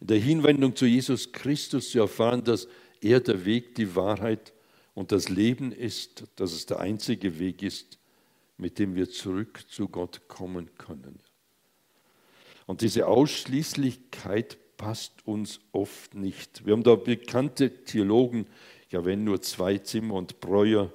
In 0.00 0.06
der 0.06 0.18
Hinwendung 0.18 0.74
zu 0.74 0.86
Jesus 0.86 1.30
Christus 1.30 1.90
zu 1.90 1.98
erfahren, 1.98 2.42
dass 2.42 2.68
er 3.02 3.20
der 3.20 3.44
Weg, 3.44 3.74
die 3.74 3.94
Wahrheit 3.94 4.54
und 4.94 5.12
das 5.12 5.28
Leben 5.28 5.72
ist, 5.72 6.24
dass 6.36 6.52
es 6.52 6.64
der 6.64 6.80
einzige 6.80 7.38
Weg 7.38 7.62
ist, 7.62 7.98
mit 8.56 8.78
dem 8.78 8.94
wir 8.94 9.10
zurück 9.10 9.64
zu 9.68 9.88
Gott 9.88 10.26
kommen 10.26 10.74
können. 10.78 11.18
Und 12.64 12.80
diese 12.80 13.08
Ausschließlichkeit 13.08 14.56
passt 14.78 15.26
uns 15.26 15.60
oft 15.72 16.14
nicht. 16.14 16.64
Wir 16.64 16.72
haben 16.72 16.82
da 16.82 16.94
bekannte 16.94 17.84
Theologen, 17.84 18.46
ja 18.90 19.04
wenn 19.04 19.24
nur 19.24 19.40
zwei 19.40 19.78
Zimmer 19.78 20.14
und 20.14 20.40
Breuer, 20.40 20.92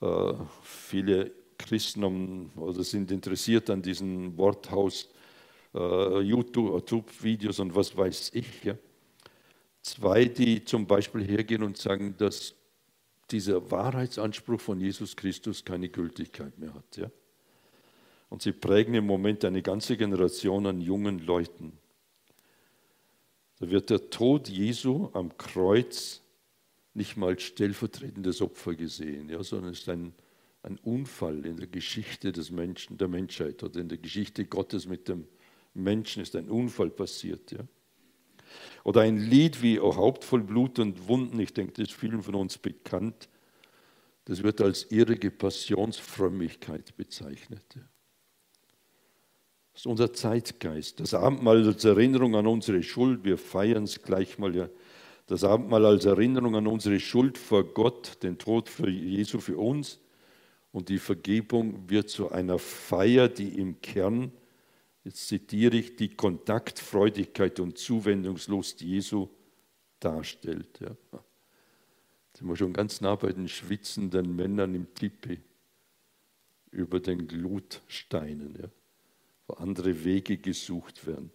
äh, 0.00 0.32
viele 0.62 1.32
Christen 1.58 2.04
haben, 2.04 2.52
oder 2.56 2.84
sind 2.84 3.10
interessiert 3.10 3.70
an 3.70 3.82
diesen 3.82 4.36
Worthaus, 4.36 5.08
äh, 5.74 6.20
YouTube-Videos 6.20 7.60
und 7.60 7.74
was 7.74 7.96
weiß 7.96 8.30
ich. 8.34 8.64
Ja. 8.64 8.76
Zwei, 9.82 10.24
die 10.24 10.64
zum 10.64 10.86
Beispiel 10.86 11.24
hergehen 11.24 11.62
und 11.62 11.76
sagen, 11.76 12.14
dass 12.18 12.54
dieser 13.30 13.70
Wahrheitsanspruch 13.70 14.60
von 14.60 14.80
Jesus 14.80 15.16
Christus 15.16 15.64
keine 15.64 15.88
Gültigkeit 15.88 16.58
mehr 16.58 16.74
hat. 16.74 16.96
Ja. 16.96 17.10
Und 18.28 18.42
sie 18.42 18.52
prägen 18.52 18.94
im 18.94 19.06
Moment 19.06 19.44
eine 19.44 19.62
ganze 19.62 19.96
Generation 19.96 20.66
an 20.66 20.80
jungen 20.80 21.20
Leuten. 21.20 21.78
Da 23.58 23.70
wird 23.70 23.90
der 23.90 24.10
Tod 24.10 24.48
Jesu 24.48 25.08
am 25.12 25.36
Kreuz 25.38 26.22
nicht 26.96 27.16
mal 27.16 27.38
stellvertretendes 27.38 28.42
Opfer 28.42 28.74
gesehen, 28.74 29.28
ja, 29.28 29.42
sondern 29.42 29.72
es 29.72 29.80
ist 29.80 29.88
ein 29.88 30.14
ein 30.66 30.78
Unfall 30.78 31.46
in 31.46 31.56
der 31.56 31.68
Geschichte 31.68 32.32
des 32.32 32.50
Menschen, 32.50 32.98
der 32.98 33.06
Menschheit 33.06 33.62
oder 33.62 33.80
in 33.80 33.88
der 33.88 33.98
Geschichte 33.98 34.44
Gottes 34.44 34.86
mit 34.86 35.08
dem 35.08 35.28
Menschen 35.74 36.22
ist 36.22 36.34
ein 36.34 36.48
Unfall 36.50 36.90
passiert. 36.90 37.52
Ja? 37.52 37.60
Oder 38.82 39.02
ein 39.02 39.18
Lied 39.18 39.62
wie 39.62 39.78
O 39.78 39.94
Haupt 39.94 40.24
voll 40.24 40.42
Blut 40.42 40.78
und 40.80 41.06
Wunden, 41.06 41.38
ich 41.38 41.54
denke, 41.54 41.74
das 41.74 41.90
ist 41.90 41.94
vielen 41.94 42.22
von 42.22 42.34
uns 42.34 42.58
bekannt, 42.58 43.28
das 44.24 44.42
wird 44.42 44.60
als 44.60 44.90
irrige 44.90 45.30
Passionsfrömmigkeit 45.30 46.96
bezeichnet. 46.96 47.62
Ja? 47.76 47.82
Das 49.72 49.82
ist 49.82 49.86
unser 49.86 50.12
Zeitgeist. 50.12 50.98
Das 50.98 51.14
Abendmahl 51.14 51.64
als 51.64 51.84
Erinnerung 51.84 52.34
an 52.34 52.46
unsere 52.46 52.82
Schuld, 52.82 53.22
wir 53.24 53.38
feiern 53.38 53.84
es 53.84 54.02
gleich 54.02 54.38
mal 54.38 54.56
ja. 54.56 54.68
Das 55.26 55.42
Abendmahl 55.42 55.84
als 55.84 56.04
Erinnerung 56.04 56.54
an 56.54 56.66
unsere 56.68 57.00
Schuld 57.00 57.36
vor 57.36 57.64
Gott, 57.64 58.22
den 58.22 58.38
Tod 58.38 58.68
für 58.68 58.88
Jesu 58.88 59.40
für 59.40 59.58
uns 59.58 59.98
und 60.70 60.88
die 60.88 60.98
Vergebung 60.98 61.90
wird 61.90 62.08
zu 62.08 62.30
einer 62.30 62.58
Feier, 62.58 63.28
die 63.28 63.58
im 63.58 63.80
Kern, 63.80 64.30
jetzt 65.04 65.26
zitiere 65.26 65.76
ich, 65.76 65.96
die 65.96 66.14
Kontaktfreudigkeit 66.14 67.58
und 67.58 67.76
Zuwendungslust 67.76 68.82
Jesu 68.82 69.28
darstellt. 69.98 70.78
Ja. 70.80 70.96
Sind 72.36 72.48
wir 72.48 72.56
schon 72.56 72.72
ganz 72.72 73.00
nah 73.00 73.16
bei 73.16 73.32
den 73.32 73.48
schwitzenden 73.48 74.36
Männern 74.36 74.74
im 74.74 74.94
Tipi 74.94 75.40
über 76.70 77.00
den 77.00 77.26
Glutsteinen, 77.26 78.54
ja, 78.60 78.68
wo 79.48 79.54
andere 79.54 80.04
Wege 80.04 80.36
gesucht 80.36 81.06
werden. 81.06 81.30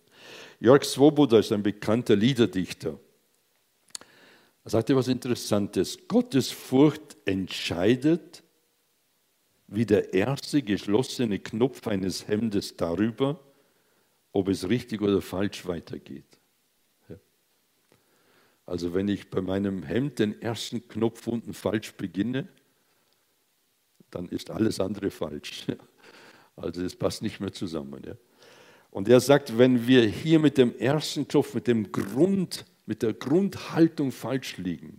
Jörg 0.59 0.83
Swoboda 0.83 1.39
ist 1.39 1.51
ein 1.51 1.63
bekannter 1.63 2.15
Liederdichter. 2.15 2.99
Er 4.63 4.71
sagte 4.71 4.95
was 4.95 5.07
Interessantes. 5.07 6.07
Gottes 6.07 6.51
Furcht 6.51 7.17
entscheidet, 7.25 8.43
wie 9.67 9.85
der 9.85 10.13
erste 10.13 10.61
geschlossene 10.61 11.39
Knopf 11.39 11.87
eines 11.87 12.27
Hemdes 12.27 12.75
darüber, 12.77 13.39
ob 14.33 14.49
es 14.49 14.69
richtig 14.69 15.01
oder 15.01 15.21
falsch 15.21 15.65
weitergeht. 15.65 16.25
Also 18.65 18.93
wenn 18.93 19.07
ich 19.07 19.29
bei 19.29 19.41
meinem 19.41 19.83
Hemd 19.83 20.19
den 20.19 20.41
ersten 20.41 20.87
Knopf 20.87 21.27
unten 21.27 21.53
falsch 21.53 21.93
beginne, 21.93 22.47
dann 24.11 24.29
ist 24.29 24.51
alles 24.51 24.79
andere 24.79 25.09
falsch. 25.09 25.65
Also 26.55 26.83
es 26.83 26.95
passt 26.95 27.21
nicht 27.21 27.39
mehr 27.39 27.53
zusammen. 27.53 28.17
Und 28.91 29.07
er 29.07 29.21
sagt, 29.21 29.57
wenn 29.57 29.87
wir 29.87 30.03
hier 30.03 30.37
mit 30.37 30.57
dem 30.57 30.77
ersten 30.77 31.27
Knopf, 31.27 31.53
mit 31.53 31.65
dem 31.65 31.91
Grund, 31.91 32.65
mit 32.91 33.03
der 33.03 33.13
Grundhaltung 33.13 34.11
falsch 34.11 34.57
liegen, 34.57 34.97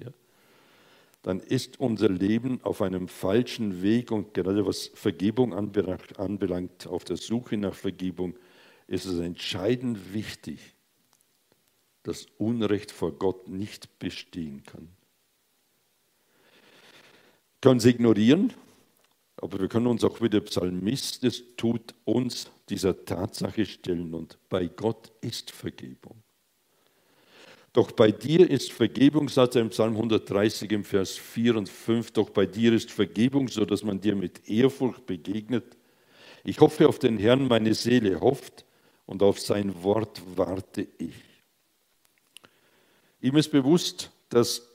dann 1.20 1.40
ist 1.40 1.78
unser 1.78 2.08
Leben 2.08 2.58
auf 2.62 2.80
einem 2.80 3.06
falschen 3.06 3.82
Weg 3.82 4.10
und 4.10 4.32
gerade 4.32 4.64
was 4.66 4.86
Vergebung 4.94 5.52
anbelangt, 5.52 6.86
auf 6.86 7.04
der 7.04 7.18
Suche 7.18 7.58
nach 7.58 7.74
Vergebung, 7.74 8.34
ist 8.86 9.04
es 9.04 9.18
entscheidend 9.18 10.14
wichtig, 10.14 10.74
dass 12.02 12.28
Unrecht 12.38 12.92
vor 12.92 13.12
Gott 13.12 13.48
nicht 13.48 13.98
bestehen 13.98 14.62
kann. 14.64 14.88
Wir 16.30 17.60
können 17.60 17.78
es 17.78 17.84
ignorieren, 17.84 18.54
aber 19.36 19.60
wir 19.60 19.68
können 19.68 19.86
uns 19.86 20.02
auch 20.02 20.22
wie 20.22 20.30
der 20.30 20.40
Psalmist 20.40 21.24
es 21.24 21.42
tut, 21.58 21.94
uns 22.06 22.50
dieser 22.70 23.04
Tatsache 23.04 23.66
stellen 23.66 24.14
und 24.14 24.38
bei 24.48 24.66
Gott 24.66 25.12
ist 25.20 25.50
Vergebung. 25.50 26.22
Doch 27.72 27.92
bei 27.92 28.10
dir 28.10 28.50
ist 28.50 28.70
Vergebung, 28.70 29.28
sagt 29.28 29.56
er 29.56 29.62
im 29.62 29.70
Psalm 29.70 29.96
130 29.96 30.70
im 30.72 30.84
Vers 30.84 31.16
4 31.16 31.56
und 31.56 31.68
5, 31.68 32.10
doch 32.10 32.28
bei 32.28 32.44
dir 32.44 32.72
ist 32.74 32.90
Vergebung, 32.90 33.48
so 33.48 33.64
dass 33.64 33.82
man 33.82 34.00
dir 34.00 34.14
mit 34.14 34.46
Ehrfurcht 34.48 35.06
begegnet. 35.06 35.76
Ich 36.44 36.60
hoffe 36.60 36.86
auf 36.86 36.98
den 36.98 37.18
Herrn, 37.18 37.48
meine 37.48 37.72
Seele 37.72 38.20
hofft 38.20 38.66
und 39.06 39.22
auf 39.22 39.40
sein 39.40 39.82
Wort 39.82 40.20
warte 40.36 40.86
ich. 40.98 41.14
Ihm 43.22 43.36
ist 43.36 43.50
bewusst, 43.50 44.10
dass 44.28 44.68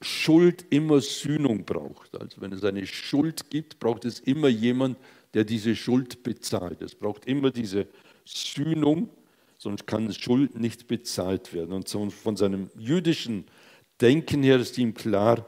Schuld 0.00 0.64
immer 0.70 1.00
Sühnung 1.02 1.64
braucht. 1.64 2.14
Also 2.18 2.40
wenn 2.40 2.52
es 2.52 2.64
eine 2.64 2.86
Schuld 2.86 3.50
gibt, 3.50 3.78
braucht 3.80 4.06
es 4.06 4.20
immer 4.20 4.48
jemand, 4.48 4.96
der 5.34 5.44
diese 5.44 5.76
Schuld 5.76 6.22
bezahlt. 6.22 6.80
Es 6.80 6.94
braucht 6.94 7.26
immer 7.26 7.50
diese 7.50 7.86
Sühnung 8.24 9.10
sonst 9.60 9.86
kann 9.86 10.10
Schuld 10.14 10.58
nicht 10.58 10.86
bezahlt 10.86 11.52
werden. 11.52 11.74
Und 11.74 11.86
von 12.12 12.36
seinem 12.36 12.70
jüdischen 12.78 13.44
Denken 14.00 14.42
her 14.42 14.58
ist 14.58 14.78
ihm 14.78 14.94
klar, 14.94 15.46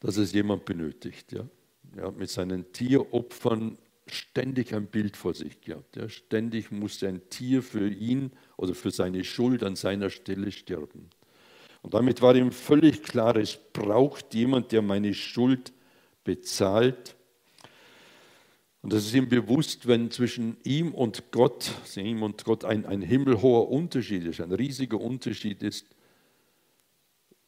dass 0.00 0.16
es 0.16 0.32
jemand 0.32 0.64
benötigt. 0.64 1.32
Ja? 1.32 1.46
Er 1.94 2.06
hat 2.06 2.16
mit 2.16 2.30
seinen 2.30 2.72
Tieropfern 2.72 3.76
ständig 4.06 4.72
ein 4.74 4.86
Bild 4.86 5.18
vor 5.18 5.34
sich 5.34 5.60
gehabt. 5.60 5.96
Ja? 5.96 6.08
Ständig 6.08 6.72
musste 6.72 7.08
ein 7.08 7.28
Tier 7.28 7.62
für 7.62 7.88
ihn 7.90 8.32
oder 8.56 8.74
für 8.74 8.90
seine 8.90 9.22
Schuld 9.22 9.62
an 9.62 9.76
seiner 9.76 10.08
Stelle 10.08 10.52
sterben. 10.52 11.10
Und 11.82 11.92
damit 11.92 12.22
war 12.22 12.34
ihm 12.34 12.52
völlig 12.52 13.02
klar, 13.02 13.36
es 13.36 13.58
braucht 13.74 14.32
jemand, 14.32 14.72
der 14.72 14.80
meine 14.80 15.12
Schuld 15.12 15.74
bezahlt 16.24 17.15
und 18.86 18.92
das 18.92 19.04
ist 19.04 19.14
ihm 19.14 19.28
bewusst, 19.28 19.88
wenn 19.88 20.12
zwischen 20.12 20.58
ihm 20.62 20.94
und 20.94 21.32
Gott, 21.32 21.72
ihm 21.96 22.22
und 22.22 22.44
Gott 22.44 22.64
ein, 22.64 22.86
ein 22.86 23.02
himmelhoher 23.02 23.68
Unterschied 23.68 24.22
ist, 24.22 24.40
ein 24.40 24.52
riesiger 24.52 25.00
Unterschied 25.00 25.64
ist, 25.64 25.88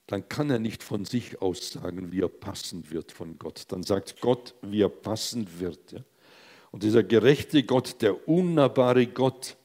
dann 0.09 0.29
kann 0.29 0.51
er 0.51 0.59
nicht 0.59 0.83
von 0.83 1.05
sich 1.05 1.41
aus 1.41 1.71
sagen, 1.71 2.11
wie 2.11 2.23
er 2.23 2.29
passen 2.29 2.91
wird 2.91 3.13
von 3.13 3.39
Gott. 3.39 3.67
Dann 3.69 3.85
sagt 3.85 4.21
Gott, 4.21 4.57
wie 4.63 4.83
er 4.83 4.89
passen 4.89 5.47
wird. 5.61 5.93
Ja? 5.93 6.01
Und 6.73 6.83
dieser 6.83 7.05
gerechte 7.05 7.63
Gott, 7.63 8.03
der 8.03 8.27
unnahbare 8.27 9.07
Gott, 9.07 9.57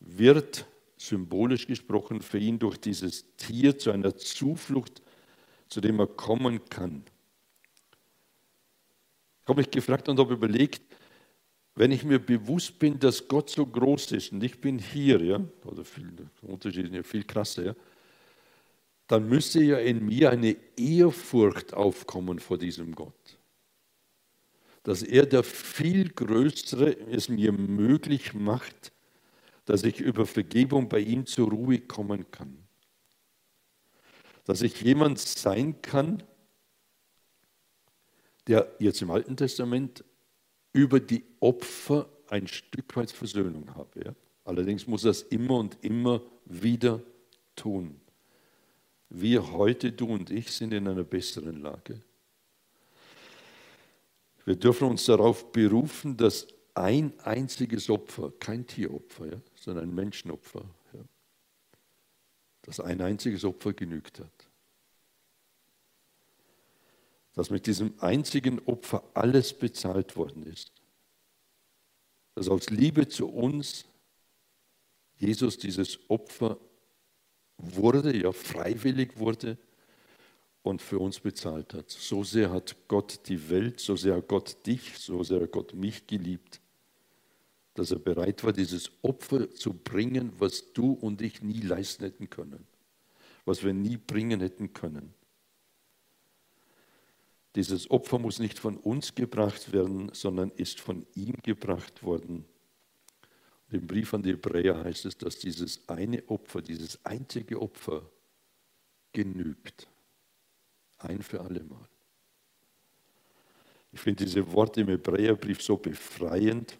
wird 0.00 0.66
symbolisch 0.96 1.68
gesprochen 1.68 2.20
für 2.20 2.38
ihn 2.38 2.58
durch 2.58 2.78
dieses 2.78 3.36
Tier 3.36 3.78
zu 3.78 3.92
einer 3.92 4.16
Zuflucht, 4.16 5.02
zu 5.68 5.80
dem 5.80 6.00
er 6.00 6.08
kommen 6.08 6.64
kann. 6.68 7.04
Habe 9.50 9.62
mich 9.62 9.70
gefragt 9.72 10.08
und 10.08 10.16
habe 10.20 10.34
überlegt, 10.34 10.80
wenn 11.74 11.90
ich 11.90 12.04
mir 12.04 12.20
bewusst 12.20 12.78
bin, 12.78 13.00
dass 13.00 13.26
Gott 13.26 13.50
so 13.50 13.66
groß 13.66 14.12
ist 14.12 14.30
und 14.30 14.44
ich 14.44 14.60
bin 14.60 14.78
hier, 14.78 15.20
ja, 15.20 15.40
oder 15.64 15.84
viel, 15.84 16.08
der 16.12 16.28
Unterschied 16.48 16.84
ist 16.86 16.94
ja 16.94 17.02
viel 17.02 17.24
krasser, 17.24 17.64
ja, 17.64 17.74
dann 19.08 19.28
müsste 19.28 19.60
ja 19.60 19.78
in 19.78 20.06
mir 20.06 20.30
eine 20.30 20.56
Ehrfurcht 20.76 21.74
aufkommen 21.74 22.38
vor 22.38 22.58
diesem 22.58 22.94
Gott. 22.94 23.40
Dass 24.84 25.02
er 25.02 25.26
der 25.26 25.42
viel 25.42 26.10
Größere 26.10 26.96
es 27.08 27.28
mir 27.28 27.50
möglich 27.50 28.32
macht, 28.34 28.92
dass 29.64 29.82
ich 29.82 29.98
über 29.98 30.26
Vergebung 30.26 30.88
bei 30.88 31.00
ihm 31.00 31.26
zur 31.26 31.50
Ruhe 31.50 31.80
kommen 31.80 32.30
kann. 32.30 32.56
Dass 34.44 34.62
ich 34.62 34.80
jemand 34.80 35.18
sein 35.18 35.82
kann, 35.82 36.22
der 38.50 38.68
jetzt 38.80 39.00
im 39.00 39.12
Alten 39.12 39.36
Testament 39.36 40.04
über 40.72 40.98
die 40.98 41.22
Opfer 41.38 42.08
ein 42.28 42.48
Stück 42.48 42.96
weit 42.96 43.12
Versöhnung 43.12 43.72
habe. 43.76 44.04
Ja? 44.04 44.14
Allerdings 44.44 44.88
muss 44.88 45.04
es 45.04 45.22
immer 45.22 45.58
und 45.58 45.78
immer 45.82 46.20
wieder 46.46 47.00
tun. 47.54 48.00
Wir 49.08 49.52
heute, 49.52 49.92
du 49.92 50.06
und 50.06 50.30
ich, 50.30 50.50
sind 50.50 50.74
in 50.74 50.88
einer 50.88 51.04
besseren 51.04 51.62
Lage. 51.62 52.02
Wir 54.44 54.56
dürfen 54.56 54.88
uns 54.88 55.04
darauf 55.04 55.52
berufen, 55.52 56.16
dass 56.16 56.48
ein 56.74 57.12
einziges 57.20 57.88
Opfer, 57.88 58.32
kein 58.40 58.66
Tieropfer, 58.66 59.26
ja, 59.26 59.40
sondern 59.54 59.88
ein 59.88 59.94
Menschenopfer, 59.94 60.64
ja, 60.92 61.00
dass 62.62 62.80
ein 62.80 63.00
einziges 63.00 63.44
Opfer 63.44 63.72
genügt 63.74 64.18
hat. 64.18 64.49
Dass 67.34 67.50
mit 67.50 67.66
diesem 67.66 67.94
einzigen 68.00 68.58
Opfer 68.60 69.04
alles 69.14 69.52
bezahlt 69.52 70.16
worden 70.16 70.44
ist. 70.44 70.72
Dass 72.34 72.48
aus 72.48 72.70
Liebe 72.70 73.08
zu 73.08 73.28
uns 73.28 73.84
Jesus 75.16 75.58
dieses 75.58 75.98
Opfer 76.08 76.58
wurde, 77.58 78.16
ja 78.16 78.32
freiwillig 78.32 79.18
wurde 79.18 79.58
und 80.62 80.82
für 80.82 80.98
uns 80.98 81.20
bezahlt 81.20 81.74
hat. 81.74 81.90
So 81.90 82.24
sehr 82.24 82.50
hat 82.50 82.76
Gott 82.88 83.20
die 83.28 83.50
Welt, 83.50 83.80
so 83.80 83.96
sehr 83.96 84.16
hat 84.16 84.28
Gott 84.28 84.66
dich, 84.66 84.98
so 84.98 85.22
sehr 85.22 85.42
hat 85.42 85.52
Gott 85.52 85.74
mich 85.74 86.06
geliebt, 86.06 86.60
dass 87.74 87.90
er 87.90 87.98
bereit 87.98 88.44
war, 88.44 88.52
dieses 88.52 88.90
Opfer 89.02 89.50
zu 89.50 89.72
bringen, 89.72 90.32
was 90.38 90.72
du 90.72 90.92
und 90.92 91.22
ich 91.22 91.42
nie 91.42 91.60
leisten 91.60 92.04
hätten 92.04 92.28
können, 92.28 92.66
was 93.44 93.62
wir 93.62 93.72
nie 93.72 93.96
bringen 93.96 94.40
hätten 94.40 94.72
können. 94.72 95.14
Dieses 97.56 97.90
Opfer 97.90 98.18
muss 98.18 98.38
nicht 98.38 98.58
von 98.58 98.76
uns 98.76 99.14
gebracht 99.14 99.72
werden, 99.72 100.10
sondern 100.12 100.50
ist 100.50 100.80
von 100.80 101.06
ihm 101.14 101.34
gebracht 101.42 102.02
worden. 102.02 102.44
Im 103.70 103.86
Brief 103.86 104.14
an 104.14 104.22
die 104.22 104.30
Hebräer 104.30 104.82
heißt 104.84 105.06
es, 105.06 105.16
dass 105.18 105.38
dieses 105.38 105.88
eine 105.88 106.28
Opfer, 106.28 106.62
dieses 106.62 107.04
einzige 107.04 107.60
Opfer 107.60 108.08
genügt. 109.12 109.88
Ein 110.98 111.22
für 111.22 111.40
alle 111.40 111.62
Mal. 111.64 111.88
Ich 113.92 114.00
finde 114.00 114.24
diese 114.24 114.52
Worte 114.52 114.82
im 114.82 114.88
Hebräerbrief 114.88 115.62
so 115.62 115.76
befreiend, 115.76 116.78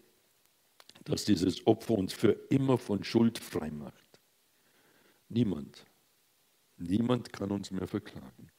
dass 1.03 1.25
dieses 1.25 1.65
Opfer 1.67 1.95
uns 1.95 2.13
für 2.13 2.31
immer 2.49 2.77
von 2.77 3.03
Schuld 3.03 3.39
frei 3.39 3.71
macht. 3.71 4.19
Niemand, 5.27 5.85
niemand 6.77 7.33
kann 7.33 7.51
uns 7.51 7.71
mehr 7.71 7.87
verklagen. 7.87 8.51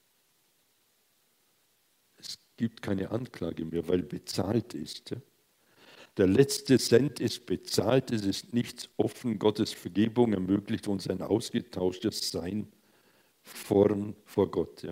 Gibt 2.62 2.80
keine 2.80 3.10
Anklage 3.10 3.64
mehr, 3.64 3.88
weil 3.88 4.04
bezahlt 4.04 4.72
ist. 4.74 5.16
Der 6.16 6.28
letzte 6.28 6.78
Cent 6.78 7.18
ist 7.18 7.44
bezahlt, 7.44 8.12
es 8.12 8.24
ist 8.24 8.54
nichts 8.54 8.88
offen. 8.96 9.40
Gottes 9.40 9.72
Vergebung 9.72 10.32
ermöglicht 10.32 10.86
uns 10.86 11.10
ein 11.10 11.22
ausgetauschtes 11.22 12.30
Sein 12.30 12.68
vor, 13.42 14.14
vor 14.24 14.48
Gott. 14.48 14.86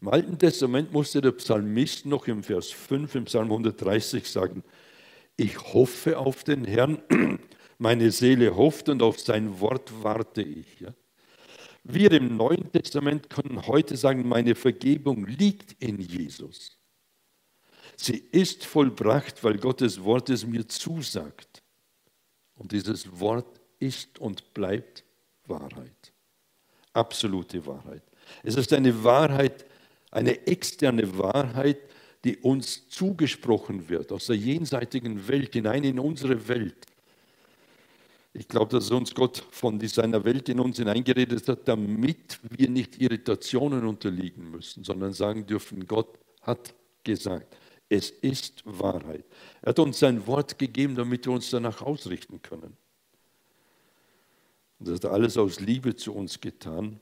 Im 0.00 0.08
Alten 0.08 0.36
Testament 0.36 0.92
musste 0.92 1.20
der 1.20 1.30
Psalmist 1.30 2.06
noch 2.06 2.26
im 2.26 2.42
Vers 2.42 2.70
5 2.70 3.14
im 3.14 3.24
Psalm 3.26 3.52
130 3.52 4.28
sagen, 4.28 4.64
ich 5.36 5.56
hoffe 5.56 6.18
auf 6.18 6.42
den 6.42 6.64
Herrn, 6.64 7.00
meine 7.78 8.10
Seele 8.10 8.56
hofft 8.56 8.88
und 8.88 9.00
auf 9.00 9.20
sein 9.20 9.60
Wort 9.60 9.92
warte 10.02 10.42
ich. 10.42 10.80
Ja. 10.80 10.92
Wir 11.84 12.10
im 12.12 12.36
Neuen 12.36 12.72
Testament 12.72 13.28
können 13.28 13.66
heute 13.66 13.96
sagen, 13.96 14.26
meine 14.26 14.54
Vergebung 14.54 15.26
liegt 15.26 15.80
in 15.82 16.00
Jesus. 16.00 16.78
Sie 17.96 18.16
ist 18.32 18.64
vollbracht, 18.64 19.44
weil 19.44 19.58
Gottes 19.58 20.02
Wort 20.02 20.30
es 20.30 20.46
mir 20.46 20.66
zusagt. 20.66 21.62
Und 22.56 22.72
dieses 22.72 23.20
Wort 23.20 23.60
ist 23.78 24.18
und 24.18 24.54
bleibt 24.54 25.04
Wahrheit. 25.46 26.12
Absolute 26.94 27.64
Wahrheit. 27.66 28.02
Es 28.42 28.56
ist 28.56 28.72
eine 28.72 29.04
Wahrheit, 29.04 29.66
eine 30.10 30.46
externe 30.46 31.18
Wahrheit, 31.18 31.78
die 32.24 32.38
uns 32.38 32.88
zugesprochen 32.88 33.86
wird 33.90 34.10
aus 34.10 34.26
der 34.26 34.36
jenseitigen 34.36 35.28
Welt 35.28 35.52
hinein 35.52 35.84
in 35.84 35.98
unsere 35.98 36.48
Welt. 36.48 36.86
Ich 38.36 38.48
glaube, 38.48 38.72
dass 38.72 38.90
uns 38.90 39.14
Gott 39.14 39.44
von 39.52 39.80
seiner 39.86 40.24
Welt 40.24 40.48
in 40.48 40.58
uns 40.58 40.78
hineingeredet 40.78 41.46
hat, 41.48 41.68
damit 41.68 42.40
wir 42.50 42.68
nicht 42.68 43.00
Irritationen 43.00 43.86
unterliegen 43.86 44.50
müssen, 44.50 44.82
sondern 44.82 45.12
sagen 45.12 45.46
dürfen, 45.46 45.86
Gott 45.86 46.18
hat 46.42 46.74
gesagt. 47.04 47.56
Es 47.88 48.10
ist 48.10 48.62
Wahrheit. 48.64 49.24
Er 49.62 49.68
hat 49.68 49.78
uns 49.78 50.00
sein 50.00 50.26
Wort 50.26 50.58
gegeben, 50.58 50.96
damit 50.96 51.26
wir 51.26 51.32
uns 51.32 51.50
danach 51.50 51.80
ausrichten 51.80 52.42
können. 52.42 52.76
Und 54.80 54.88
das 54.88 54.96
hat 54.96 55.12
alles 55.12 55.38
aus 55.38 55.60
Liebe 55.60 55.94
zu 55.94 56.12
uns 56.12 56.40
getan, 56.40 56.98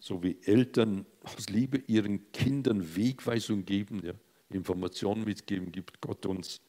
so 0.00 0.22
wie 0.22 0.38
Eltern 0.44 1.04
aus 1.24 1.48
Liebe 1.48 1.78
ihren 1.88 2.30
Kindern 2.30 2.94
Wegweisung 2.94 3.64
geben, 3.64 4.02
ja, 4.04 4.12
Informationen 4.50 5.24
mitgeben, 5.24 5.72
gibt 5.72 6.00
Gott 6.00 6.26
uns 6.26 6.60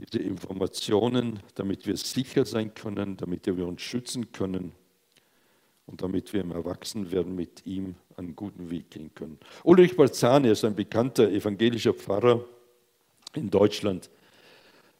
diese 0.00 0.22
Informationen, 0.22 1.40
damit 1.54 1.86
wir 1.86 1.96
sicher 1.96 2.44
sein 2.44 2.74
können, 2.74 3.16
damit 3.16 3.46
wir 3.46 3.66
uns 3.66 3.82
schützen 3.82 4.32
können 4.32 4.72
und 5.86 6.02
damit 6.02 6.32
wir 6.32 6.40
im 6.40 6.52
Erwachsenwerden 6.52 7.34
mit 7.34 7.66
ihm 7.66 7.94
einen 8.16 8.36
guten 8.36 8.70
Weg 8.70 8.90
gehen 8.90 9.14
können. 9.14 9.38
Ulrich 9.64 9.96
Balzani 9.96 10.50
ist 10.50 10.64
ein 10.64 10.74
bekannter 10.74 11.30
evangelischer 11.30 11.94
Pfarrer 11.94 12.44
in 13.34 13.50
Deutschland, 13.50 14.10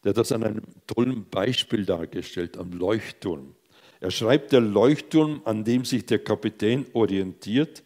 der 0.04 0.12
das 0.12 0.32
an 0.32 0.44
einem 0.44 0.62
tollen 0.86 1.28
Beispiel 1.28 1.84
dargestellt, 1.84 2.56
am 2.56 2.72
Leuchtturm. 2.72 3.54
Er 4.00 4.10
schreibt, 4.10 4.52
der 4.52 4.60
Leuchtturm, 4.60 5.42
an 5.44 5.64
dem 5.64 5.84
sich 5.84 6.06
der 6.06 6.20
Kapitän 6.20 6.86
orientiert, 6.94 7.82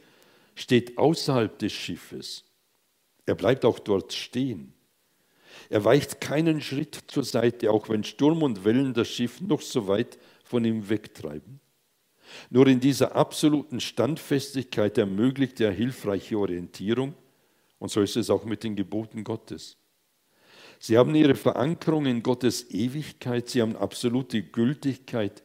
steht 0.55 0.97
außerhalb 0.97 1.59
des 1.59 1.73
Schiffes. 1.73 2.45
Er 3.27 3.35
bleibt 3.35 3.65
auch 3.65 3.79
dort 3.79 4.13
stehen. 4.13 4.74
Er 5.71 5.85
weicht 5.85 6.21
keinen 6.21 6.61
Schritt 6.61 7.05
zur 7.07 7.25
Seite, 7.25 7.71
auch 7.71 7.89
wenn 7.89 8.05
Sturm 8.05 8.43
und 8.43 8.65
Wellen 8.65 8.95
das 8.95 9.09
Schiff 9.09 9.41
noch 9.41 9.61
so 9.61 9.89
weit 9.89 10.19
von 10.45 10.65
ihm 10.65 10.89
wegtreiben. 10.89 11.61
Nur 12.51 12.67
in 12.67 12.81
dieser 12.81 13.15
absoluten 13.15 13.81
Standfestigkeit 13.81 14.99
ermöglicht 14.99 15.61
er 15.61 15.71
hilfreiche 15.71 16.39
Orientierung 16.39 17.15
und 17.79 17.91
so 17.91 18.01
ist 18.01 18.17
es 18.17 18.31
auch 18.31 18.45
mit 18.45 18.65
den 18.65 18.77
Geboten 18.77 19.25
Gottes. 19.25 19.77
Sie 20.79 20.99
haben 20.99 21.15
ihre 21.15 21.35
Verankerung 21.35 22.07
in 22.07 22.23
Gottes 22.23 22.71
Ewigkeit, 22.71 23.49
sie 23.49 23.63
haben 23.63 23.77
absolute 23.77 24.43
Gültigkeit. 24.43 25.43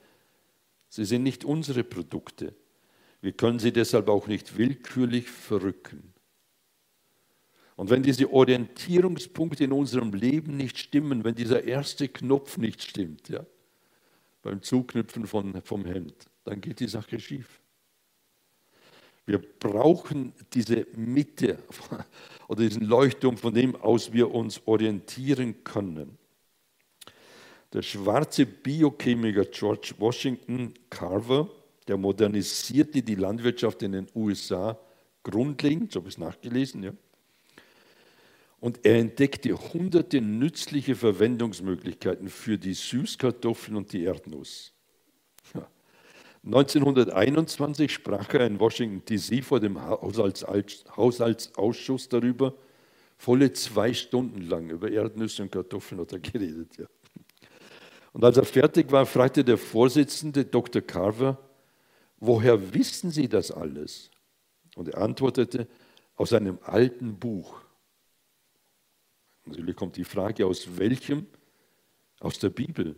Sie 0.89 1.05
sind 1.05 1.23
nicht 1.23 1.45
unsere 1.45 1.83
Produkte. 1.83 2.55
Wir 3.21 3.33
können 3.33 3.59
sie 3.59 3.71
deshalb 3.71 4.09
auch 4.09 4.27
nicht 4.27 4.57
willkürlich 4.57 5.29
verrücken. 5.29 6.13
Und 7.79 7.89
wenn 7.89 8.03
diese 8.03 8.29
Orientierungspunkte 8.29 9.63
in 9.63 9.71
unserem 9.71 10.11
Leben 10.11 10.57
nicht 10.57 10.77
stimmen, 10.77 11.23
wenn 11.23 11.35
dieser 11.35 11.63
erste 11.63 12.09
Knopf 12.09 12.57
nicht 12.57 12.83
stimmt, 12.83 13.29
ja, 13.29 13.45
beim 14.41 14.61
Zuknüpfen 14.61 15.25
von, 15.25 15.61
vom 15.61 15.85
Hemd, 15.85 16.13
dann 16.43 16.59
geht 16.59 16.81
die 16.81 16.89
Sache 16.89 17.17
schief. 17.21 17.61
Wir 19.25 19.37
brauchen 19.37 20.33
diese 20.53 20.87
Mitte 20.97 21.57
oder 22.49 22.67
diesen 22.67 22.83
Leuchtturm, 22.83 23.37
von 23.37 23.53
dem 23.53 23.77
aus 23.77 24.11
wir 24.11 24.29
uns 24.29 24.61
orientieren 24.65 25.63
können. 25.63 26.17
Der 27.71 27.81
schwarze 27.81 28.45
Biochemiker 28.45 29.45
George 29.45 29.93
Washington 29.99 30.73
Carver, 30.89 31.49
der 31.87 31.95
modernisierte 31.95 33.01
die 33.01 33.15
Landwirtschaft 33.15 33.83
in 33.83 33.93
den 33.93 34.07
USA 34.13 34.77
grundlegend, 35.23 35.93
so 35.93 36.01
habe 36.01 36.09
ich 36.09 36.15
es 36.15 36.19
nachgelesen, 36.19 36.83
ja. 36.83 36.91
Und 38.59 38.85
er 38.85 38.99
entdeckte 38.99 39.53
hunderte 39.73 40.21
nützliche 40.21 40.95
Verwendungsmöglichkeiten 40.95 42.29
für 42.29 42.57
die 42.57 42.73
Süßkartoffeln 42.73 43.77
und 43.77 43.93
die 43.93 44.03
Erdnuss. 44.03 44.73
1921 46.45 47.91
sprach 47.91 48.33
er 48.33 48.47
in 48.47 48.59
Washington 48.59 49.03
DC 49.05 49.43
vor 49.43 49.59
dem 49.59 49.81
Haushaltsausschuss 49.81 52.09
darüber. 52.09 52.53
Volle 53.17 53.51
zwei 53.51 53.93
Stunden 53.93 54.43
lang 54.43 54.69
über 54.69 54.89
Erdnüsse 54.89 55.43
und 55.43 55.51
Kartoffeln 55.51 55.99
hat 56.01 56.13
er 56.13 56.19
geredet. 56.19 56.77
Ja. 56.77 56.85
Und 58.13 58.23
als 58.23 58.37
er 58.37 58.45
fertig 58.45 58.91
war, 58.91 59.05
fragte 59.05 59.43
der 59.43 59.57
Vorsitzende 59.57 60.45
Dr. 60.45 60.81
Carver, 60.81 61.37
woher 62.17 62.73
wissen 62.73 63.11
Sie 63.11 63.27
das 63.27 63.51
alles? 63.51 64.09
Und 64.75 64.87
er 64.87 64.99
antwortete, 64.99 65.67
aus 66.15 66.33
einem 66.33 66.59
alten 66.63 67.17
Buch. 67.17 67.61
Natürlich 69.49 69.75
kommt 69.75 69.97
die 69.97 70.03
Frage, 70.03 70.45
aus 70.45 70.77
welchem? 70.77 71.25
Aus 72.19 72.37
der 72.37 72.49
Bibel. 72.49 72.95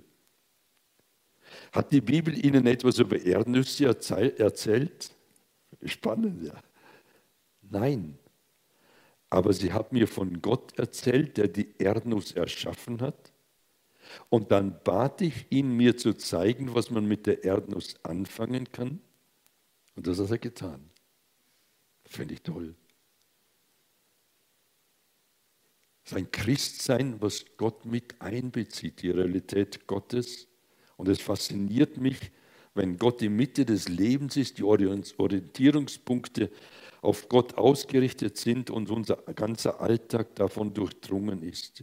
Hat 1.72 1.92
die 1.92 2.02
Bibel 2.02 2.46
Ihnen 2.46 2.68
etwas 2.68 3.00
über 3.00 3.20
Erdnüsse 3.20 3.86
erzählt? 3.86 5.16
Spannend, 5.86 6.44
ja. 6.44 6.62
Nein. 7.62 8.18
Aber 9.30 9.54
sie 9.54 9.72
hat 9.72 9.94
mir 9.94 10.08
von 10.08 10.42
Gott 10.42 10.78
erzählt, 10.78 11.38
der 11.38 11.48
die 11.48 11.74
Erdnuss 11.78 12.34
erschaffen 12.34 13.00
hat. 13.02 13.32
Und 14.30 14.52
dann 14.52 14.84
bat 14.84 15.22
ich 15.22 15.46
ihn, 15.52 15.78
mir 15.78 15.96
zu 15.96 16.14
zeigen, 16.14 16.76
was 16.76 16.90
man 16.90 17.06
mit 17.06 17.28
der 17.28 17.46
Erdnuss 17.46 17.96
anfangen 18.04 18.70
kann. 18.74 19.00
Und 19.96 20.08
das 20.08 20.20
hat 20.20 20.32
er 20.32 20.38
getan. 20.38 20.90
Finde 22.04 22.34
ich 22.34 22.42
toll. 22.42 22.76
Sein 26.12 26.30
Christsein, 26.30 27.22
was 27.22 27.46
Gott 27.56 27.86
mit 27.86 28.22
einbezieht, 28.22 29.02
die 29.02 29.12
Realität 29.12 29.88
Gottes 29.88 30.50
und 30.98 31.08
es 31.08 31.22
fasziniert 31.22 31.96
mich, 31.96 32.34
wenn 32.74 32.98
Gott 32.98 33.22
in 33.22 33.38
Mitte 33.38 33.66
des 33.66 33.88
Lebens 33.88 34.36
ist, 34.36 34.58
die 34.58 34.64
Orientierungspunkte 34.64 36.52
auf 37.02 37.30
Gott 37.30 37.58
ausgerichtet 37.58 38.36
sind 38.36 38.70
und 38.70 38.90
unser 38.90 39.16
ganzer 39.36 39.80
Alltag 39.80 40.36
davon 40.36 40.74
durchdrungen 40.74 41.44
ist. 41.44 41.82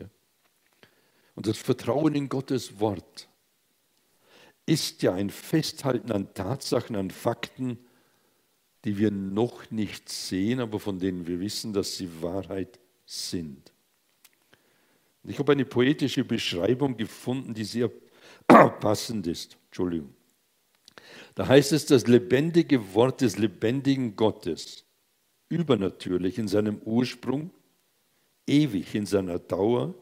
Und 1.34 1.46
das 1.46 1.56
Vertrauen 1.56 2.14
in 2.14 2.28
Gottes 2.28 2.78
Wort 2.80 3.30
ist 4.66 5.00
ja 5.00 5.14
ein 5.14 5.30
Festhalten 5.30 6.12
an 6.12 6.34
Tatsachen, 6.34 6.96
an 6.96 7.10
Fakten, 7.10 7.78
die 8.84 8.98
wir 8.98 9.10
noch 9.10 9.70
nicht 9.70 10.10
sehen, 10.10 10.60
aber 10.60 10.80
von 10.80 10.98
denen 10.98 11.26
wir 11.26 11.40
wissen, 11.40 11.72
dass 11.72 11.96
sie 11.96 12.20
Wahrheit 12.20 12.78
sind. 13.06 13.72
Ich 15.28 15.38
habe 15.38 15.52
eine 15.52 15.64
poetische 15.64 16.24
Beschreibung 16.24 16.96
gefunden, 16.96 17.54
die 17.54 17.64
sehr 17.64 17.90
passend 18.46 19.26
ist. 19.26 19.58
Entschuldigung. 19.66 20.14
Da 21.34 21.46
heißt 21.46 21.72
es, 21.72 21.86
das 21.86 22.06
lebendige 22.06 22.94
Wort 22.94 23.20
des 23.20 23.38
lebendigen 23.38 24.16
Gottes, 24.16 24.84
übernatürlich 25.48 26.38
in 26.38 26.48
seinem 26.48 26.78
Ursprung, 26.78 27.50
ewig 28.46 28.94
in 28.94 29.06
seiner 29.06 29.38
Dauer, 29.38 29.94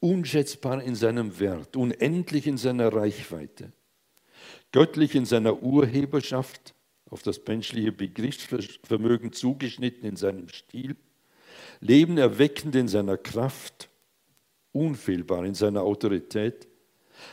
unschätzbar 0.00 0.82
in 0.82 0.94
seinem 0.94 1.38
Wert, 1.40 1.76
unendlich 1.76 2.46
in 2.46 2.58
seiner 2.58 2.92
Reichweite, 2.92 3.72
göttlich 4.72 5.14
in 5.14 5.24
seiner 5.24 5.62
Urheberschaft, 5.62 6.74
auf 7.08 7.22
das 7.22 7.40
menschliche 7.46 7.92
Begriffsvermögen 7.92 9.32
zugeschnitten 9.32 10.08
in 10.08 10.16
seinem 10.16 10.48
Stil, 10.48 10.96
Leben 11.80 12.18
erweckend 12.18 12.74
in 12.74 12.88
seiner 12.88 13.16
Kraft, 13.16 13.88
unfehlbar 14.76 15.44
in 15.44 15.54
seiner 15.54 15.82
Autorität, 15.82 16.68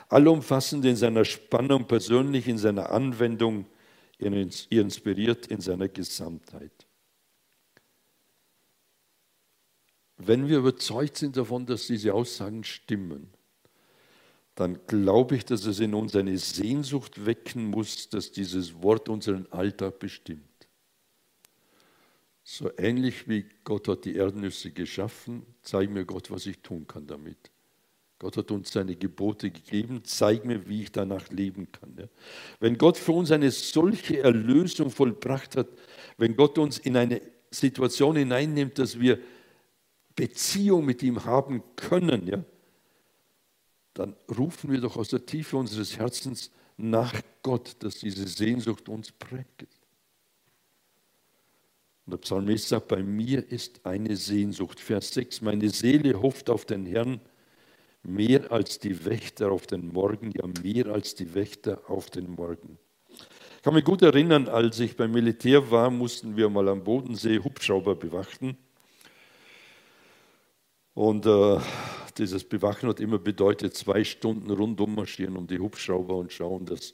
allumfassend 0.09 0.85
in 0.85 0.95
seiner 0.95 1.25
Spannung, 1.25 1.85
persönlich 1.87 2.47
in 2.47 2.57
seiner 2.57 2.91
Anwendung, 2.91 3.65
inspiriert 4.17 5.47
in 5.47 5.59
seiner 5.59 5.89
Gesamtheit. 5.89 6.87
Wenn 10.17 10.47
wir 10.47 10.59
überzeugt 10.59 11.17
sind 11.17 11.35
davon, 11.35 11.65
dass 11.65 11.87
diese 11.87 12.13
Aussagen 12.13 12.63
stimmen, 12.63 13.29
dann 14.55 14.79
glaube 14.87 15.35
ich, 15.35 15.45
dass 15.45 15.65
es 15.65 15.79
in 15.79 15.93
uns 15.93 16.15
eine 16.15 16.37
Sehnsucht 16.37 17.25
wecken 17.25 17.65
muss, 17.65 18.07
dass 18.09 18.31
dieses 18.31 18.81
Wort 18.81 19.09
unseren 19.09 19.51
Alltag 19.51 19.99
bestimmt. 19.99 20.52
So 22.43 22.69
ähnlich 22.77 23.27
wie 23.27 23.45
Gott 23.63 23.87
hat 23.87 24.05
die 24.05 24.15
Erdnüsse 24.15 24.71
geschaffen, 24.71 25.45
zeig 25.61 25.89
mir 25.89 26.05
Gott, 26.05 26.29
was 26.29 26.45
ich 26.45 26.59
tun 26.59 26.85
kann 26.87 27.07
damit. 27.07 27.51
Gott 28.19 28.37
hat 28.37 28.51
uns 28.51 28.71
seine 28.71 28.95
Gebote 28.95 29.51
gegeben, 29.51 30.01
zeig 30.03 30.45
mir, 30.45 30.67
wie 30.67 30.83
ich 30.83 30.91
danach 30.91 31.29
leben 31.29 31.71
kann. 31.71 31.95
Ja. 31.97 32.05
Wenn 32.59 32.77
Gott 32.77 32.97
für 32.97 33.11
uns 33.13 33.31
eine 33.31 33.51
solche 33.51 34.19
Erlösung 34.19 34.89
vollbracht 34.89 35.57
hat, 35.57 35.67
wenn 36.17 36.35
Gott 36.35 36.57
uns 36.57 36.77
in 36.77 36.95
eine 36.95 37.21
Situation 37.51 38.15
hineinnimmt, 38.15 38.79
dass 38.79 38.99
wir 38.99 39.19
Beziehung 40.15 40.85
mit 40.85 41.03
ihm 41.03 41.25
haben 41.25 41.63
können, 41.75 42.27
ja, 42.27 42.43
dann 43.93 44.15
rufen 44.37 44.71
wir 44.71 44.81
doch 44.81 44.97
aus 44.97 45.09
der 45.09 45.25
Tiefe 45.25 45.57
unseres 45.57 45.97
Herzens 45.97 46.51
nach 46.77 47.13
Gott, 47.41 47.75
dass 47.79 47.99
diese 47.99 48.27
Sehnsucht 48.27 48.89
uns 48.89 49.11
prägt. 49.11 49.67
Und 52.05 52.11
der 52.11 52.17
Psalmist 52.17 52.67
sagt, 52.67 52.89
bei 52.89 53.01
mir 53.01 53.49
ist 53.49 53.85
eine 53.85 54.15
Sehnsucht. 54.15 54.79
Vers 54.79 55.13
6, 55.13 55.41
meine 55.41 55.69
Seele 55.69 56.21
hofft 56.21 56.49
auf 56.49 56.65
den 56.65 56.85
Herrn, 56.85 57.21
mehr 58.03 58.51
als 58.51 58.79
die 58.79 59.05
Wächter 59.05 59.51
auf 59.51 59.67
den 59.67 59.87
Morgen, 59.87 60.31
ja 60.31 60.45
mehr 60.61 60.87
als 60.87 61.15
die 61.15 61.33
Wächter 61.33 61.81
auf 61.87 62.09
den 62.09 62.31
Morgen. 62.31 62.77
Ich 63.09 63.63
kann 63.63 63.73
mich 63.73 63.85
gut 63.85 64.01
erinnern, 64.01 64.49
als 64.49 64.79
ich 64.81 64.97
beim 64.97 65.13
Militär 65.13 65.71
war, 65.71 65.89
mussten 65.89 66.35
wir 66.35 66.49
mal 66.49 66.67
am 66.67 66.83
Bodensee 66.83 67.39
Hubschrauber 67.39 67.95
bewachten. 67.95 68.57
Und 70.93 71.25
äh, 71.25 71.59
dieses 72.17 72.43
Bewachen 72.43 72.89
hat 72.89 72.99
immer 72.99 73.19
bedeutet, 73.19 73.75
zwei 73.75 74.03
Stunden 74.03 74.51
rundum 74.51 74.95
marschieren 74.95 75.37
um 75.37 75.47
die 75.47 75.59
Hubschrauber 75.59 76.15
und 76.15 76.33
schauen, 76.33 76.65
dass 76.65 76.93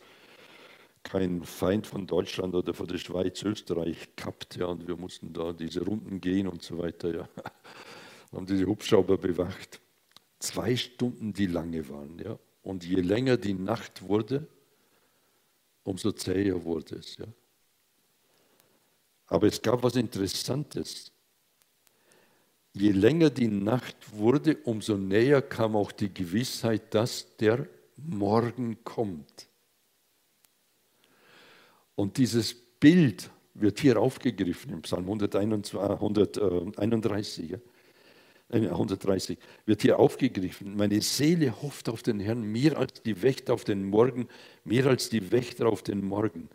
kein 1.04 1.44
Feind 1.44 1.88
von 1.88 2.08
Deutschland 2.08 2.56
oder 2.56 2.74
von 2.74 2.88
der 2.88 2.98
Schweiz, 2.98 3.42
Österreich 3.44 4.16
kappt. 4.16 4.58
Ja, 4.58 4.68
und 4.68 4.88
wir 4.88 4.98
mussten 4.98 5.34
da 5.34 5.54
diese 5.54 5.82
Runden 5.82 6.22
gehen 6.22 6.48
und 6.48 6.62
so 6.62 6.78
weiter. 6.78 7.14
Ja. 7.14 7.30
Haben 8.32 8.46
diese 8.46 8.66
Hubschrauber 8.66 9.18
bewacht 9.18 9.82
zwei 10.40 10.76
Stunden, 10.76 11.34
die 11.34 11.46
lange 11.46 11.88
waren. 11.90 12.18
Ja? 12.20 12.40
Und 12.64 12.86
je 12.86 13.02
länger 13.02 13.38
die 13.38 13.54
Nacht 13.54 14.02
wurde, 14.02 14.48
umso 15.84 16.12
zäher 16.12 16.64
wurde 16.64 16.96
es. 16.96 17.18
Ja? 17.18 17.26
Aber 19.28 19.48
es 19.48 19.62
gab 19.62 19.84
was 19.84 19.96
Interessantes. 19.96 21.12
Je 22.74 22.92
länger 22.92 23.30
die 23.30 23.48
Nacht 23.48 24.14
wurde, 24.14 24.58
umso 24.64 24.98
näher 24.98 25.42
kam 25.42 25.76
auch 25.76 25.92
die 25.92 26.14
Gewissheit, 26.14 26.94
dass 26.94 27.36
der 27.38 27.68
Morgen 27.98 28.84
kommt. 28.84 29.49
Und 32.00 32.18
dieses 32.18 32.54
Bild 32.54 33.30
wird 33.56 33.82
hier 33.82 34.00
aufgegriffen 34.00 34.72
im 34.72 34.84
Psalm 34.84 35.04
131. 35.04 37.50
Ja? 37.50 37.58
130 38.50 39.38
wird 39.66 39.82
hier 39.82 40.00
aufgegriffen. 40.00 40.78
Meine 40.78 41.02
Seele 41.02 41.62
hofft 41.62 41.90
auf 41.90 42.02
den 42.02 42.22
Herrn 42.22 42.42
mehr 42.42 42.78
als 42.78 43.04
die 43.04 43.22
Wächter 43.22 43.54
auf 43.54 43.66
den 43.66 43.84
Morgen, 43.84 44.30
mehr 44.64 44.86
als 44.86 45.10
die 45.10 45.30
Wächter 45.34 45.68
auf 45.68 45.84
den 45.84 46.06
Morgen. 46.06 46.48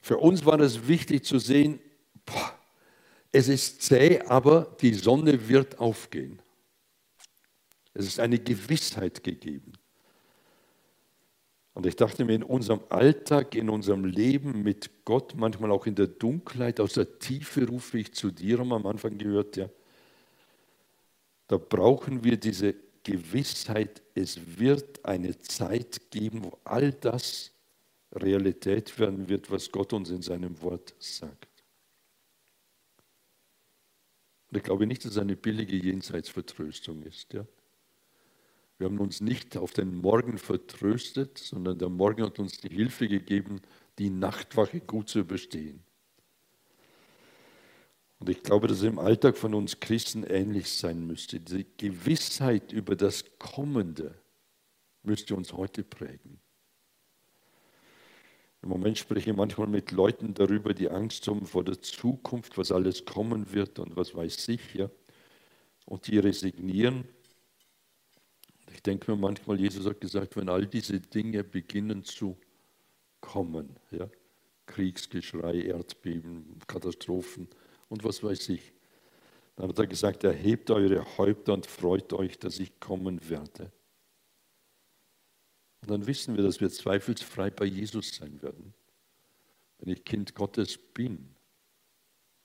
Für 0.00 0.18
uns 0.18 0.46
war 0.46 0.60
es 0.60 0.86
wichtig 0.86 1.24
zu 1.24 1.40
sehen, 1.40 1.80
boah, 2.24 2.56
es 3.32 3.48
ist 3.48 3.82
zäh, 3.82 4.20
aber 4.20 4.76
die 4.80 4.94
Sonne 4.94 5.48
wird 5.48 5.80
aufgehen. 5.80 6.40
Es 7.92 8.06
ist 8.06 8.20
eine 8.20 8.38
Gewissheit 8.38 9.24
gegeben. 9.24 9.72
Und 11.74 11.86
ich 11.86 11.96
dachte 11.96 12.24
mir, 12.24 12.34
in 12.34 12.44
unserem 12.44 12.80
Alltag, 12.88 13.54
in 13.54 13.68
unserem 13.68 14.04
Leben 14.04 14.62
mit 14.62 15.04
Gott, 15.04 15.34
manchmal 15.36 15.72
auch 15.72 15.86
in 15.86 15.96
der 15.96 16.06
Dunkelheit, 16.06 16.80
aus 16.80 16.94
der 16.94 17.18
Tiefe 17.18 17.66
rufe 17.68 17.98
ich 17.98 18.14
zu 18.14 18.30
dir, 18.30 18.58
haben 18.58 18.68
wir 18.68 18.76
am 18.76 18.86
Anfang 18.86 19.18
gehört, 19.18 19.56
ja 19.56 19.68
da 21.46 21.58
brauchen 21.58 22.24
wir 22.24 22.36
diese 22.36 22.74
Gewissheit, 23.02 24.02
es 24.14 24.58
wird 24.58 25.04
eine 25.04 25.36
Zeit 25.38 26.10
geben, 26.10 26.44
wo 26.44 26.58
all 26.64 26.92
das 26.92 27.52
Realität 28.12 28.98
werden 28.98 29.28
wird, 29.28 29.50
was 29.50 29.70
Gott 29.70 29.92
uns 29.92 30.10
in 30.10 30.22
seinem 30.22 30.60
Wort 30.62 30.94
sagt. 30.98 31.48
Und 34.50 34.56
ich 34.56 34.62
glaube 34.62 34.86
nicht, 34.86 35.04
dass 35.04 35.12
es 35.12 35.18
eine 35.18 35.36
billige 35.36 35.76
Jenseitsvertröstung 35.76 37.02
ist. 37.02 37.32
Ja? 37.34 37.44
Wir 38.78 38.86
haben 38.86 38.98
uns 38.98 39.20
nicht 39.20 39.56
auf 39.56 39.72
den 39.72 39.94
Morgen 39.96 40.38
vertröstet, 40.38 41.38
sondern 41.38 41.78
der 41.78 41.88
Morgen 41.88 42.24
hat 42.24 42.38
uns 42.38 42.58
die 42.58 42.68
Hilfe 42.68 43.08
gegeben, 43.08 43.60
die 43.98 44.10
Nachtwache 44.10 44.80
gut 44.80 45.08
zu 45.08 45.20
überstehen. 45.20 45.84
Und 48.18 48.30
ich 48.30 48.42
glaube, 48.42 48.68
dass 48.68 48.78
es 48.78 48.84
im 48.84 48.98
Alltag 48.98 49.36
von 49.36 49.54
uns 49.54 49.80
Christen 49.80 50.24
ähnlich 50.24 50.72
sein 50.72 51.06
müsste. 51.06 51.40
Die 51.40 51.66
Gewissheit 51.76 52.72
über 52.72 52.96
das 52.96 53.24
Kommende 53.38 54.14
müsste 55.02 55.36
uns 55.36 55.52
heute 55.52 55.84
prägen. 55.84 56.40
Im 58.62 58.70
Moment 58.70 58.96
spreche 58.96 59.30
ich 59.30 59.36
manchmal 59.36 59.66
mit 59.66 59.90
Leuten 59.90 60.32
darüber, 60.32 60.72
die 60.72 60.88
Angst 60.88 61.28
haben 61.28 61.44
vor 61.44 61.64
der 61.64 61.82
Zukunft, 61.82 62.56
was 62.56 62.72
alles 62.72 63.04
kommen 63.04 63.52
wird 63.52 63.78
und 63.78 63.94
was 63.94 64.14
weiß 64.14 64.48
ich, 64.48 64.74
ja. 64.74 64.88
Und 65.84 66.06
die 66.06 66.18
resignieren. 66.18 67.04
Ich 68.74 68.82
denke 68.82 69.12
mir 69.12 69.16
manchmal, 69.16 69.60
Jesus 69.60 69.86
hat 69.86 70.00
gesagt, 70.00 70.36
wenn 70.36 70.48
all 70.48 70.66
diese 70.66 71.00
Dinge 71.00 71.44
beginnen 71.44 72.02
zu 72.02 72.36
kommen, 73.20 73.78
ja, 73.92 74.10
Kriegsgeschrei, 74.66 75.62
Erdbeben, 75.62 76.58
Katastrophen 76.66 77.48
und 77.88 78.02
was 78.02 78.22
weiß 78.22 78.48
ich, 78.48 78.72
dann 79.54 79.68
hat 79.68 79.78
er 79.78 79.86
gesagt, 79.86 80.24
erhebt 80.24 80.72
eure 80.72 81.16
Häupter 81.16 81.54
und 81.54 81.66
freut 81.66 82.12
euch, 82.12 82.36
dass 82.40 82.58
ich 82.58 82.80
kommen 82.80 83.28
werde. 83.28 83.70
Und 85.82 85.90
dann 85.90 86.06
wissen 86.08 86.36
wir, 86.36 86.42
dass 86.42 86.60
wir 86.60 86.68
zweifelsfrei 86.68 87.50
bei 87.50 87.66
Jesus 87.66 88.16
sein 88.16 88.42
werden. 88.42 88.74
Wenn 89.78 89.92
ich 89.92 90.04
Kind 90.04 90.34
Gottes 90.34 90.78
bin, 90.78 91.36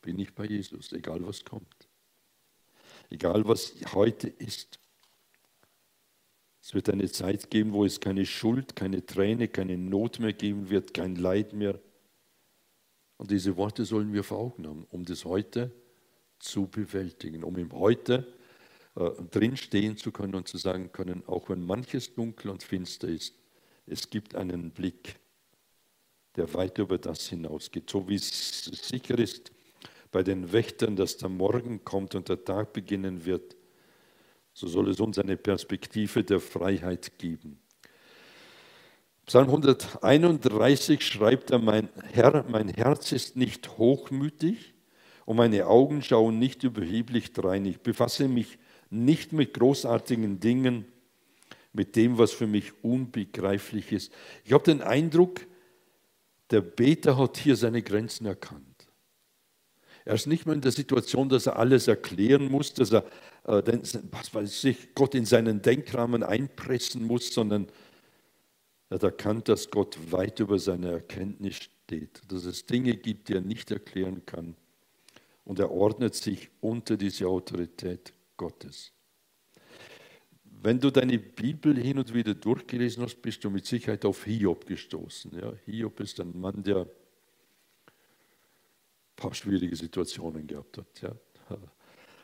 bin 0.01 0.19
ich 0.19 0.35
bei 0.35 0.45
Jesus, 0.45 0.93
egal 0.93 1.25
was 1.25 1.43
kommt. 1.43 1.89
Egal 3.09 3.47
was 3.47 3.73
heute 3.93 4.27
ist. 4.27 4.79
Es 6.61 6.73
wird 6.73 6.89
eine 6.89 7.09
Zeit 7.09 7.49
geben, 7.49 7.73
wo 7.73 7.85
es 7.85 7.99
keine 7.99 8.25
Schuld, 8.25 8.75
keine 8.75 9.05
Träne, 9.05 9.47
keine 9.47 9.77
Not 9.77 10.19
mehr 10.19 10.33
geben 10.33 10.69
wird, 10.69 10.93
kein 10.93 11.15
Leid 11.15 11.53
mehr. 11.53 11.79
Und 13.17 13.31
diese 13.31 13.57
Worte 13.57 13.85
sollen 13.85 14.13
wir 14.13 14.23
vor 14.23 14.39
Augen 14.39 14.67
haben, 14.67 14.87
um 14.91 15.05
das 15.05 15.25
heute 15.25 15.71
zu 16.39 16.67
bewältigen, 16.67 17.43
um 17.43 17.57
im 17.57 17.71
Heute 17.73 18.27
äh, 18.95 19.09
drin 19.31 19.57
stehen 19.57 19.97
zu 19.97 20.11
können 20.11 20.35
und 20.35 20.47
zu 20.47 20.57
sagen 20.57 20.91
können, 20.91 21.23
auch 21.27 21.49
wenn 21.49 21.65
manches 21.65 22.13
dunkel 22.13 22.49
und 22.51 22.63
finster 22.63 23.07
ist, 23.07 23.35
es 23.85 24.09
gibt 24.09 24.35
einen 24.35 24.71
Blick, 24.71 25.19
der 26.35 26.53
weit 26.53 26.77
über 26.77 26.97
das 26.97 27.27
hinausgeht. 27.27 27.89
So 27.89 28.07
wie 28.07 28.15
es 28.15 28.65
sicher 28.65 29.17
ist 29.17 29.51
bei 30.11 30.23
den 30.23 30.51
Wächtern, 30.51 30.95
dass 30.95 31.17
der 31.17 31.29
Morgen 31.29 31.83
kommt 31.83 32.15
und 32.15 32.29
der 32.29 32.43
Tag 32.43 32.73
beginnen 32.73 33.25
wird, 33.25 33.55
so 34.53 34.67
soll 34.67 34.89
es 34.89 34.99
uns 34.99 35.17
eine 35.19 35.37
Perspektive 35.37 36.23
der 36.23 36.39
Freiheit 36.39 37.17
geben. 37.17 37.59
Psalm 39.25 39.47
131 39.47 41.05
schreibt 41.05 41.51
er, 41.51 41.59
mein 41.59 41.89
Herr, 42.11 42.45
mein 42.49 42.67
Herz 42.69 43.11
ist 43.11 43.35
nicht 43.35 43.77
hochmütig 43.77 44.73
und 45.25 45.37
meine 45.37 45.67
Augen 45.67 46.01
schauen 46.01 46.39
nicht 46.39 46.63
überheblich 46.63 47.33
drein. 47.33 47.63
Ich 47.65 47.79
befasse 47.79 48.27
mich 48.27 48.57
nicht 48.89 49.31
mit 49.31 49.53
großartigen 49.53 50.39
Dingen, 50.39 50.85
mit 51.73 51.95
dem, 51.95 52.17
was 52.17 52.31
für 52.31 52.47
mich 52.47 52.83
unbegreiflich 52.83 53.91
ist. 53.91 54.11
Ich 54.43 54.53
habe 54.53 54.63
den 54.63 54.81
Eindruck, 54.81 55.45
der 56.49 56.61
Beter 56.61 57.17
hat 57.17 57.37
hier 57.37 57.55
seine 57.55 57.83
Grenzen 57.83 58.25
erkannt. 58.25 58.68
Er 60.09 60.15
ist 60.15 60.25
nicht 60.25 60.47
mehr 60.47 60.55
in 60.55 60.61
der 60.61 60.71
Situation, 60.71 61.29
dass 61.29 61.45
er 61.45 61.59
alles 61.59 61.87
erklären 61.87 62.49
muss, 62.49 62.73
dass 62.73 62.91
er 62.91 63.05
äh, 63.43 63.61
was 64.09 64.33
weiß 64.33 64.63
ich, 64.63 64.95
Gott 64.95 65.13
in 65.13 65.25
seinen 65.25 65.61
Denkrahmen 65.61 66.23
einpressen 66.23 67.05
muss, 67.05 67.31
sondern 67.31 67.67
er 68.89 68.95
hat 68.95 69.03
erkannt, 69.03 69.49
dass 69.49 69.69
Gott 69.69 69.99
weit 70.11 70.39
über 70.39 70.57
seine 70.57 70.93
Erkenntnis 70.93 71.57
steht, 71.57 72.23
dass 72.27 72.45
es 72.45 72.65
Dinge 72.65 72.97
gibt, 72.97 73.29
die 73.29 73.35
er 73.35 73.41
nicht 73.41 73.69
erklären 73.69 74.25
kann. 74.25 74.55
Und 75.45 75.59
er 75.59 75.69
ordnet 75.69 76.15
sich 76.15 76.49
unter 76.59 76.97
diese 76.97 77.27
Autorität 77.27 78.11
Gottes. 78.35 78.91
Wenn 80.43 80.79
du 80.79 80.89
deine 80.89 81.19
Bibel 81.19 81.77
hin 81.77 81.99
und 81.99 82.15
wieder 82.15 82.33
durchgelesen 82.33 83.03
hast, 83.03 83.21
bist 83.21 83.43
du 83.43 83.51
mit 83.51 83.67
Sicherheit 83.67 84.03
auf 84.05 84.23
Hiob 84.23 84.65
gestoßen. 84.65 85.37
Ja, 85.39 85.53
Hiob 85.65 85.99
ist 85.99 86.19
ein 86.19 86.31
Mann, 86.41 86.63
der 86.63 86.87
paar 89.19 89.33
schwierige 89.33 89.75
Situationen 89.75 90.47
gehabt 90.47 90.77
hat. 90.77 91.01
Ja. 91.01 91.11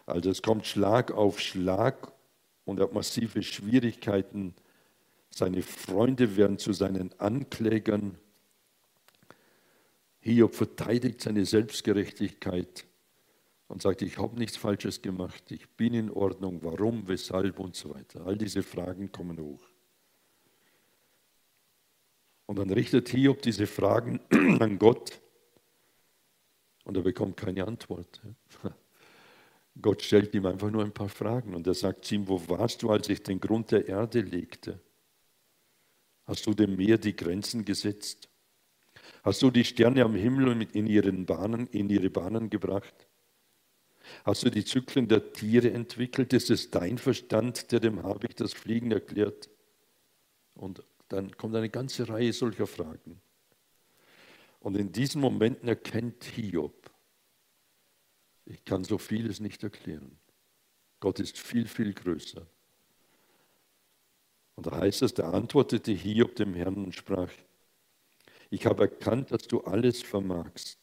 Also 0.07 0.29
es 0.29 0.43
kommt 0.43 0.67
Schlag 0.67 1.11
auf 1.11 1.39
Schlag 1.39 2.13
und 2.63 2.79
er 2.79 2.83
hat 2.83 2.93
massive 2.93 3.41
Schwierigkeiten. 3.41 4.53
Seine 5.31 5.63
Freunde 5.63 6.37
werden 6.37 6.59
zu 6.59 6.73
seinen 6.73 7.11
Anklägern. 7.19 8.15
Hiob 10.19 10.53
verteidigt 10.53 11.21
seine 11.21 11.43
Selbstgerechtigkeit 11.43 12.85
und 13.67 13.81
sagt, 13.81 14.03
ich 14.03 14.19
habe 14.19 14.37
nichts 14.37 14.57
Falsches 14.57 15.01
gemacht, 15.01 15.51
ich 15.51 15.67
bin 15.69 15.95
in 15.95 16.11
Ordnung, 16.11 16.59
warum, 16.61 17.07
weshalb 17.07 17.59
und 17.59 17.75
so 17.75 17.95
weiter. 17.95 18.27
All 18.27 18.37
diese 18.37 18.61
Fragen 18.61 19.11
kommen 19.11 19.39
hoch. 19.39 19.67
Und 22.45 22.59
dann 22.59 22.69
richtet 22.69 23.09
Hiob 23.09 23.41
diese 23.41 23.65
Fragen 23.65 24.19
an 24.59 24.77
Gott 24.77 25.19
und 26.85 26.95
er 26.95 27.03
bekommt 27.03 27.35
keine 27.35 27.67
Antwort. 27.67 28.21
Gott 29.81 30.01
stellt 30.01 30.33
ihm 30.33 30.45
einfach 30.45 30.71
nur 30.71 30.83
ein 30.85 30.93
paar 30.93 31.09
Fragen 31.09 31.53
und 31.53 31.67
er 31.67 31.73
sagt 31.73 32.05
zu 32.05 32.15
ihm, 32.15 32.27
wo 32.29 32.41
warst 32.47 32.81
du, 32.81 32.89
als 32.89 33.09
ich 33.09 33.21
den 33.21 33.41
Grund 33.41 33.71
der 33.71 33.87
Erde 33.87 34.21
legte? 34.21 34.79
Hast 36.23 36.45
du 36.47 36.53
dem 36.53 36.77
Meer 36.77 36.97
die 36.97 37.15
Grenzen 37.15 37.65
gesetzt? 37.65 38.29
Hast 39.23 39.41
du 39.41 39.51
die 39.51 39.65
Sterne 39.65 40.03
am 40.03 40.15
Himmel 40.15 40.67
in, 40.71 40.87
ihren 40.87 41.25
Bahnen, 41.25 41.67
in 41.67 41.89
ihre 41.89 42.09
Bahnen 42.09 42.49
gebracht? 42.49 43.07
Hast 44.23 44.43
du 44.43 44.49
die 44.49 44.63
Zyklen 44.63 45.07
der 45.07 45.33
Tiere 45.33 45.71
entwickelt? 45.71 46.31
Ist 46.33 46.49
es 46.49 46.71
dein 46.71 46.97
Verstand, 46.97 47.71
der 47.71 47.79
dem 47.79 48.01
Habicht 48.03 48.39
das 48.39 48.53
Fliegen 48.53 48.91
erklärt? 48.91 49.49
Und 50.53 50.83
dann 51.09 51.35
kommt 51.35 51.55
eine 51.55 51.69
ganze 51.69 52.07
Reihe 52.07 52.31
solcher 52.31 52.67
Fragen. 52.67 53.21
Und 54.65 54.75
in 54.77 54.91
diesen 54.91 55.21
Momenten 55.21 55.69
erkennt 55.69 56.23
Hiob, 56.23 56.89
ich 58.45 58.65
kann 58.65 58.83
so 58.83 58.97
vieles 58.97 59.39
nicht 59.39 59.61
erklären. 59.61 60.17
Gott 60.99 61.19
ist 61.19 61.37
viel, 61.37 61.67
viel 61.67 61.93
größer. 61.93 62.47
Und 64.55 64.65
da 64.65 64.79
heißt 64.79 65.03
es, 65.03 65.13
da 65.13 65.29
antwortete 65.29 65.91
Hiob 65.91 66.35
dem 66.35 66.55
Herrn 66.55 66.83
und 66.83 66.95
sprach, 66.95 67.29
ich 68.49 68.65
habe 68.65 68.85
erkannt, 68.85 69.29
dass 69.29 69.43
du 69.43 69.61
alles 69.61 70.01
vermagst. 70.01 70.79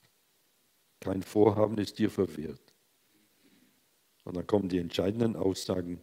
Kein 1.01 1.25
Vorhaben 1.25 1.77
ist 1.79 1.99
dir 1.99 2.09
verwehrt. 2.09 2.73
Und 4.23 4.37
dann 4.37 4.47
kommen 4.47 4.68
die 4.68 4.79
entscheidenden 4.79 5.35
Aussagen. 5.35 6.01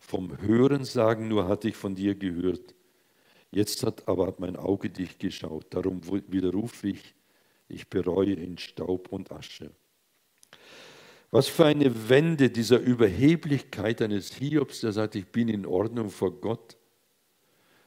Vom 0.00 0.40
Hörensagen 0.40 1.28
nur 1.28 1.46
hatte 1.46 1.68
ich 1.68 1.76
von 1.76 1.94
dir 1.94 2.16
gehört. 2.16 2.74
Jetzt 3.52 3.82
hat 3.84 4.08
aber 4.08 4.34
mein 4.38 4.56
Auge 4.56 4.88
dich 4.88 5.18
geschaut. 5.18 5.66
Darum 5.70 6.00
widerrufe 6.28 6.88
ich, 6.88 7.14
ich 7.68 7.88
bereue 7.88 8.32
in 8.32 8.56
Staub 8.58 9.12
und 9.12 9.30
Asche. 9.30 9.70
Was 11.30 11.48
für 11.48 11.66
eine 11.66 12.08
Wende 12.08 12.50
dieser 12.50 12.78
Überheblichkeit 12.78 14.02
eines 14.02 14.34
Hiobs, 14.34 14.80
der 14.80 14.92
sagt, 14.92 15.14
ich 15.14 15.26
bin 15.26 15.48
in 15.48 15.66
Ordnung 15.66 16.10
vor 16.10 16.40
Gott, 16.40 16.76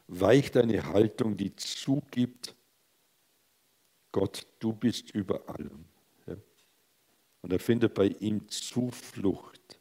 weicht 0.08 0.56
eine 0.58 0.86
Haltung, 0.86 1.36
die 1.36 1.56
zugibt, 1.56 2.56
Gott, 4.12 4.48
du 4.60 4.72
bist 4.72 5.12
über 5.12 5.50
allem. 5.50 5.86
Und 7.42 7.54
er 7.54 7.60
findet 7.60 7.94
bei 7.94 8.08
ihm 8.08 8.48
Zuflucht. 8.50 9.80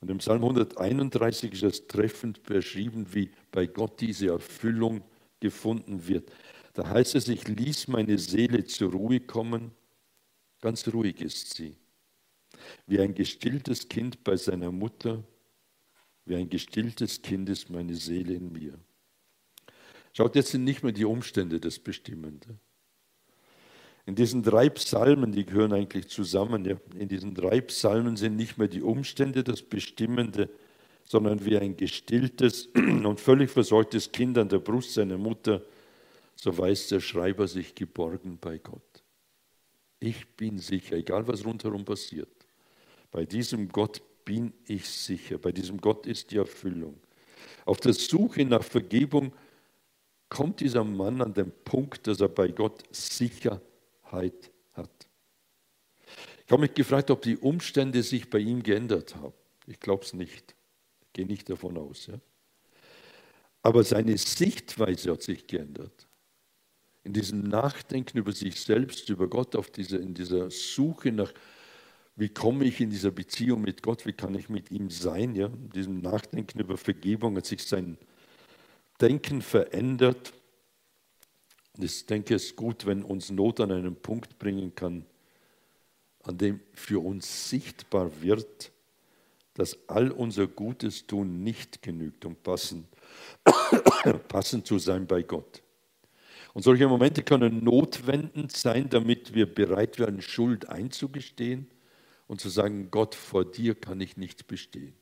Und 0.00 0.10
im 0.10 0.18
Psalm 0.18 0.42
131 0.42 1.52
ist 1.52 1.62
es 1.62 1.86
treffend 1.86 2.42
beschrieben, 2.42 3.06
wie 3.12 3.30
bei 3.50 3.66
Gott 3.66 4.00
diese 4.00 4.28
Erfüllung 4.28 5.02
gefunden 5.40 6.06
wird. 6.06 6.30
Da 6.74 6.88
heißt 6.88 7.14
es, 7.14 7.28
ich 7.28 7.48
ließ 7.48 7.88
meine 7.88 8.18
Seele 8.18 8.64
zur 8.64 8.92
Ruhe 8.92 9.20
kommen. 9.20 9.72
Ganz 10.60 10.86
ruhig 10.88 11.20
ist 11.20 11.54
sie. 11.54 11.76
Wie 12.86 13.00
ein 13.00 13.14
gestilltes 13.14 13.88
Kind 13.88 14.22
bei 14.24 14.36
seiner 14.36 14.70
Mutter, 14.70 15.24
wie 16.24 16.36
ein 16.36 16.48
gestilltes 16.48 17.22
Kind 17.22 17.48
ist 17.48 17.70
meine 17.70 17.94
Seele 17.94 18.34
in 18.34 18.52
mir. 18.52 18.78
Schaut, 20.12 20.34
jetzt 20.34 20.50
sind 20.50 20.64
nicht 20.64 20.82
mehr 20.82 20.92
die 20.92 21.04
Umstände 21.04 21.60
das 21.60 21.78
Bestimmende. 21.78 22.58
In 24.06 24.14
diesen 24.14 24.44
drei 24.44 24.68
Psalmen, 24.70 25.32
die 25.32 25.44
gehören 25.44 25.72
eigentlich 25.72 26.08
zusammen, 26.08 26.64
in 26.96 27.08
diesen 27.08 27.34
drei 27.34 27.60
Psalmen 27.60 28.16
sind 28.16 28.36
nicht 28.36 28.56
mehr 28.56 28.68
die 28.68 28.82
Umstände 28.82 29.42
das 29.42 29.62
Bestimmende, 29.62 30.48
sondern 31.02 31.44
wie 31.44 31.58
ein 31.58 31.76
gestilltes 31.76 32.66
und 32.74 33.20
völlig 33.20 33.50
versorgtes 33.50 34.12
Kind 34.12 34.38
an 34.38 34.48
der 34.48 34.60
Brust 34.60 34.94
seiner 34.94 35.18
Mutter, 35.18 35.62
so 36.36 36.56
weiß 36.56 36.88
der 36.88 37.00
Schreiber 37.00 37.48
sich 37.48 37.74
geborgen 37.74 38.38
bei 38.40 38.58
Gott. 38.58 39.02
Ich 39.98 40.28
bin 40.36 40.58
sicher, 40.58 40.96
egal 40.96 41.26
was 41.26 41.44
rundherum 41.44 41.84
passiert, 41.84 42.28
bei 43.10 43.24
diesem 43.24 43.68
Gott 43.68 44.00
bin 44.24 44.52
ich 44.66 44.88
sicher, 44.88 45.38
bei 45.38 45.50
diesem 45.50 45.80
Gott 45.80 46.06
ist 46.06 46.30
die 46.30 46.36
Erfüllung. 46.36 47.00
Auf 47.64 47.78
der 47.78 47.92
Suche 47.92 48.44
nach 48.44 48.62
Vergebung 48.62 49.32
kommt 50.28 50.60
dieser 50.60 50.84
Mann 50.84 51.20
an 51.22 51.34
den 51.34 51.50
Punkt, 51.64 52.06
dass 52.06 52.20
er 52.20 52.28
bei 52.28 52.48
Gott 52.48 52.82
Sicherheit 54.06 54.50
hat. 54.74 54.90
Ich 56.44 56.52
habe 56.52 56.62
mich 56.62 56.74
gefragt, 56.74 57.10
ob 57.10 57.22
die 57.22 57.36
Umstände 57.36 58.02
sich 58.02 58.30
bei 58.30 58.38
ihm 58.38 58.62
geändert 58.62 59.16
haben. 59.16 59.34
Ich 59.66 59.80
glaube 59.80 60.04
es 60.04 60.12
nicht. 60.12 60.54
Ich 61.02 61.12
gehe 61.12 61.26
nicht 61.26 61.50
davon 61.50 61.76
aus. 61.76 62.06
Ja? 62.06 62.14
Aber 63.62 63.82
seine 63.82 64.16
Sichtweise 64.16 65.12
hat 65.12 65.22
sich 65.22 65.46
geändert. 65.46 66.06
In 67.02 67.12
diesem 67.12 67.42
Nachdenken 67.42 68.18
über 68.18 68.32
sich 68.32 68.60
selbst, 68.60 69.08
über 69.10 69.28
Gott, 69.28 69.56
auf 69.56 69.70
diese, 69.70 69.96
in 69.96 70.14
dieser 70.14 70.50
Suche 70.50 71.10
nach, 71.10 71.32
wie 72.16 72.28
komme 72.28 72.64
ich 72.64 72.80
in 72.80 72.90
dieser 72.90 73.10
Beziehung 73.10 73.62
mit 73.62 73.82
Gott, 73.82 74.06
wie 74.06 74.12
kann 74.12 74.34
ich 74.34 74.48
mit 74.48 74.70
ihm 74.70 74.90
sein, 74.90 75.34
ja? 75.34 75.46
in 75.46 75.70
diesem 75.70 76.00
Nachdenken 76.00 76.60
über 76.60 76.76
Vergebung 76.76 77.36
hat 77.36 77.46
sich 77.46 77.62
sein 77.62 77.98
Denken 79.00 79.42
verändert. 79.42 80.32
Ich 81.78 82.06
denke, 82.06 82.34
es 82.34 82.46
ist 82.46 82.56
gut, 82.56 82.86
wenn 82.86 83.02
uns 83.02 83.30
Not 83.30 83.60
an 83.60 83.72
einen 83.72 83.96
Punkt 83.96 84.38
bringen 84.38 84.74
kann, 84.74 85.04
an 86.22 86.38
dem 86.38 86.60
für 86.72 87.04
uns 87.04 87.50
sichtbar 87.50 88.10
wird, 88.20 88.72
dass 89.54 89.78
all 89.88 90.10
unser 90.10 90.46
Gutes 90.46 91.06
tun 91.06 91.42
nicht 91.42 91.82
genügt, 91.82 92.24
um 92.24 92.36
passend, 92.36 92.86
passend 94.28 94.66
zu 94.66 94.78
sein 94.78 95.06
bei 95.06 95.22
Gott. 95.22 95.62
Und 96.52 96.62
solche 96.62 96.88
Momente 96.88 97.22
können 97.22 97.64
notwendend 97.64 98.52
sein, 98.52 98.88
damit 98.88 99.34
wir 99.34 99.46
bereit 99.52 99.98
werden, 99.98 100.22
Schuld 100.22 100.68
einzugestehen 100.68 101.68
und 102.26 102.40
zu 102.40 102.48
sagen, 102.48 102.90
Gott, 102.90 103.14
vor 103.14 103.44
dir 103.44 103.74
kann 103.74 104.00
ich 104.00 104.16
nicht 104.16 104.46
bestehen. 104.46 104.94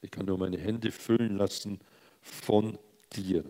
Ich 0.00 0.10
kann 0.10 0.26
nur 0.26 0.38
meine 0.38 0.58
Hände 0.58 0.90
füllen 0.90 1.36
lassen 1.36 1.78
von 2.20 2.78
dir. 3.12 3.44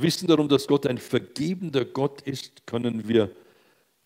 Wissen 0.00 0.26
darum, 0.26 0.48
dass 0.48 0.66
Gott 0.66 0.86
ein 0.86 0.98
vergebender 0.98 1.84
Gott 1.84 2.22
ist, 2.22 2.66
können 2.66 3.08
wir 3.08 3.34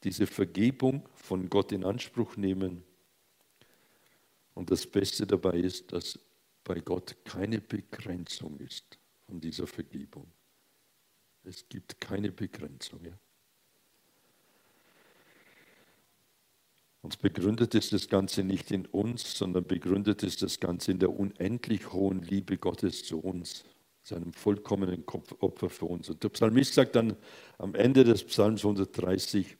diese 0.02 0.26
Vergebung 0.26 1.08
von 1.14 1.48
Gott 1.48 1.72
in 1.72 1.84
Anspruch 1.84 2.36
nehmen. 2.36 2.82
Und 4.54 4.70
das 4.70 4.86
Beste 4.86 5.26
dabei 5.26 5.58
ist, 5.58 5.92
dass 5.92 6.18
bei 6.64 6.80
Gott 6.80 7.16
keine 7.24 7.60
Begrenzung 7.60 8.58
ist 8.58 8.98
von 9.26 9.40
dieser 9.40 9.66
Vergebung. 9.66 10.26
Es 11.44 11.68
gibt 11.68 12.00
keine 12.00 12.32
Begrenzung. 12.32 13.04
Ja? 13.04 13.18
Und 17.02 17.20
begründet 17.20 17.74
ist 17.74 17.92
das 17.92 18.08
Ganze 18.08 18.42
nicht 18.42 18.72
in 18.72 18.86
uns, 18.86 19.38
sondern 19.38 19.64
begründet 19.64 20.24
ist 20.24 20.42
das 20.42 20.58
Ganze 20.58 20.90
in 20.90 20.98
der 20.98 21.10
unendlich 21.10 21.92
hohen 21.92 22.22
Liebe 22.22 22.56
Gottes 22.56 23.04
zu 23.04 23.20
uns 23.20 23.64
seinem 24.06 24.32
vollkommenen 24.32 25.04
Opfer 25.40 25.68
für 25.68 25.86
uns. 25.86 26.08
Und 26.08 26.22
der 26.22 26.28
Psalmist 26.28 26.74
sagt 26.74 26.94
dann 26.94 27.16
am 27.58 27.74
Ende 27.74 28.04
des 28.04 28.22
Psalms 28.22 28.64
130, 28.64 29.56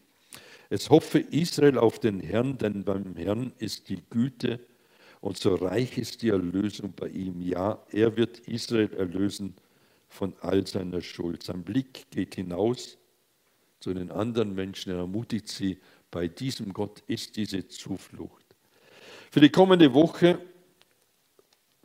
es 0.70 0.88
hoffe 0.88 1.18
Israel 1.18 1.78
auf 1.78 1.98
den 1.98 2.20
Herrn, 2.20 2.56
denn 2.56 2.84
beim 2.84 3.16
Herrn 3.16 3.52
ist 3.58 3.88
die 3.88 4.02
Güte 4.08 4.60
und 5.20 5.36
so 5.36 5.56
reich 5.56 5.98
ist 5.98 6.22
die 6.22 6.28
Erlösung 6.28 6.92
bei 6.94 7.08
ihm. 7.08 7.40
Ja, 7.40 7.84
er 7.90 8.16
wird 8.16 8.38
Israel 8.40 8.92
erlösen 8.94 9.56
von 10.08 10.34
all 10.40 10.64
seiner 10.64 11.00
Schuld. 11.00 11.42
Sein 11.42 11.64
Blick 11.64 12.08
geht 12.10 12.36
hinaus 12.36 12.98
zu 13.80 13.94
den 13.94 14.12
anderen 14.12 14.54
Menschen, 14.54 14.92
er 14.92 14.98
ermutigt 14.98 15.48
sie, 15.48 15.78
bei 16.12 16.28
diesem 16.28 16.72
Gott 16.72 17.02
ist 17.08 17.36
diese 17.36 17.66
Zuflucht. 17.66 18.46
Für 19.32 19.40
die 19.40 19.50
kommende 19.50 19.92
Woche 19.92 20.38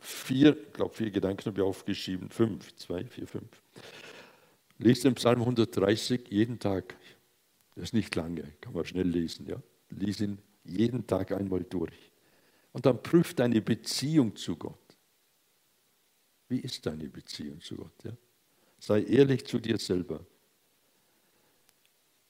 vier, 0.02 0.56
ich 0.56 0.72
glaube 0.72 0.94
vier 0.94 1.10
Gedanken 1.10 1.46
habe 1.46 1.60
ich 1.60 1.66
aufgeschrieben, 1.66 2.28
fünf, 2.30 2.74
zwei, 2.76 3.04
vier, 3.04 3.26
fünf. 3.26 3.62
Lest 4.78 5.04
den 5.04 5.14
Psalm 5.14 5.40
130 5.40 6.28
jeden 6.28 6.58
Tag. 6.58 6.96
Das 7.74 7.84
ist 7.84 7.94
nicht 7.94 8.14
lange, 8.16 8.42
kann 8.60 8.74
man 8.74 8.84
schnell 8.84 9.08
lesen. 9.08 9.46
Ja? 9.46 9.62
Lies 9.90 10.20
ihn 10.20 10.38
jeden 10.64 11.06
Tag 11.06 11.32
einmal 11.32 11.62
durch. 11.64 12.12
Und 12.72 12.86
dann 12.86 13.02
prüft 13.02 13.38
deine 13.38 13.60
Beziehung 13.60 14.34
zu 14.34 14.56
Gott. 14.56 14.78
Wie 16.48 16.58
ist 16.58 16.84
deine 16.84 17.08
Beziehung 17.08 17.60
zu 17.60 17.76
Gott? 17.76 18.04
Ja? 18.04 18.12
Sei 18.78 19.02
ehrlich 19.04 19.46
zu 19.46 19.58
dir 19.58 19.78
selber. 19.78 20.26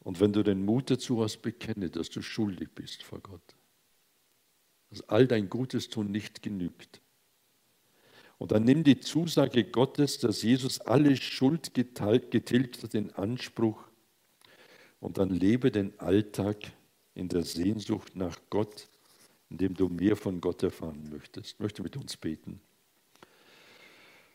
Und 0.01 0.21
wenn 0.21 0.33
du 0.33 0.43
den 0.43 0.65
Mut 0.65 0.91
dazu 0.91 1.23
hast, 1.23 1.41
bekenne, 1.43 1.89
dass 1.89 2.11
du 2.11 2.23
schuldig 2.23 2.71
bist 2.75 3.03
vor 3.03 3.21
Gott. 3.21 3.57
Dass 4.91 5.09
all 5.09 5.27
dein 5.27 5.49
Gutes 5.49 5.89
tun 5.89 6.11
nicht 6.11 6.43
genügt. 6.43 7.01
Und 8.43 8.51
dann 8.51 8.65
nimm 8.65 8.83
die 8.83 8.99
Zusage 8.99 9.63
Gottes, 9.63 10.19
dass 10.19 10.43
Jesus 10.43 10.81
alle 10.81 11.17
Schuld 11.17 11.75
getilgt 11.75 12.83
hat, 12.83 12.93
in 12.93 13.13
Anspruch. 13.13 13.81
Und 14.99 15.19
dann 15.19 15.31
lebe 15.31 15.71
den 15.71 15.97
Alltag 16.01 16.57
in 17.15 17.29
der 17.29 17.45
Sehnsucht 17.45 18.17
nach 18.17 18.37
Gott, 18.51 18.89
indem 19.49 19.75
du 19.75 19.89
mehr 19.89 20.17
von 20.17 20.41
Gott 20.41 20.65
erfahren 20.65 21.09
möchtest. 21.09 21.53
Ich 21.53 21.61
möchte 21.61 21.85
mit 21.85 21.97
uns 21.97 22.17
beten. 22.17 22.61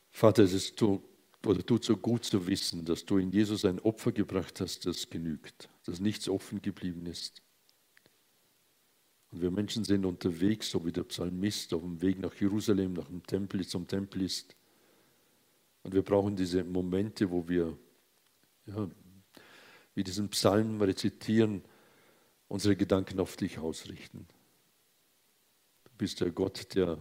Vater, 0.09 0.43
es 0.43 0.53
ist 0.53 0.79
so, 0.79 1.03
oder 1.45 1.65
tut 1.65 1.83
so 1.83 1.97
gut 1.97 2.23
zu 2.23 2.47
wissen, 2.47 2.85
dass 2.85 3.03
du 3.03 3.17
in 3.17 3.33
Jesus 3.33 3.65
ein 3.65 3.77
Opfer 3.81 4.13
gebracht 4.13 4.61
hast, 4.61 4.85
das 4.85 5.09
genügt, 5.09 5.67
dass 5.85 5.99
nichts 5.99 6.29
offen 6.29 6.61
geblieben 6.61 7.07
ist. 7.07 7.41
Wir 9.41 9.51
Menschen 9.51 9.83
sind 9.83 10.05
unterwegs, 10.05 10.69
so 10.71 10.85
wie 10.85 10.91
der 10.91 11.03
Psalmist 11.03 11.73
auf 11.73 11.81
dem 11.81 12.01
Weg 12.01 12.19
nach 12.19 12.33
Jerusalem, 12.35 12.93
nach 12.93 13.07
dem 13.07 13.25
Tempel, 13.25 13.65
zum 13.65 13.87
Tempel 13.87 14.21
ist. 14.21 14.55
Und 15.83 15.93
wir 15.93 16.01
brauchen 16.01 16.35
diese 16.35 16.63
Momente, 16.63 17.29
wo 17.29 17.47
wir, 17.47 17.77
ja, 18.65 18.89
wie 19.95 20.03
diesen 20.03 20.29
Psalm 20.29 20.81
rezitieren, 20.81 21.63
unsere 22.47 22.75
Gedanken 22.75 23.19
auf 23.19 23.35
dich 23.35 23.59
ausrichten. 23.59 24.27
Du 25.85 25.91
bist 25.97 26.21
der 26.21 26.31
Gott, 26.31 26.75
der 26.75 26.97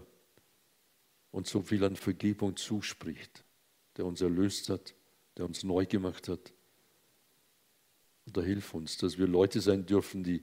uns 1.31 1.51
so 1.51 1.62
viel 1.62 1.85
an 1.85 1.96
Vergebung 1.96 2.57
zuspricht, 2.57 3.44
der 3.96 4.07
uns 4.07 4.20
erlöst 4.20 4.68
hat, 4.68 4.94
der 5.37 5.44
uns 5.44 5.64
neu 5.64 5.85
gemacht 5.87 6.29
hat. 6.29 6.53
Und 8.25 8.37
da 8.37 8.42
hilf 8.42 8.75
uns, 8.75 8.96
dass 8.96 9.18
wir 9.18 9.27
Leute 9.27 9.61
sein 9.61 9.87
dürfen, 9.87 10.25
die 10.25 10.42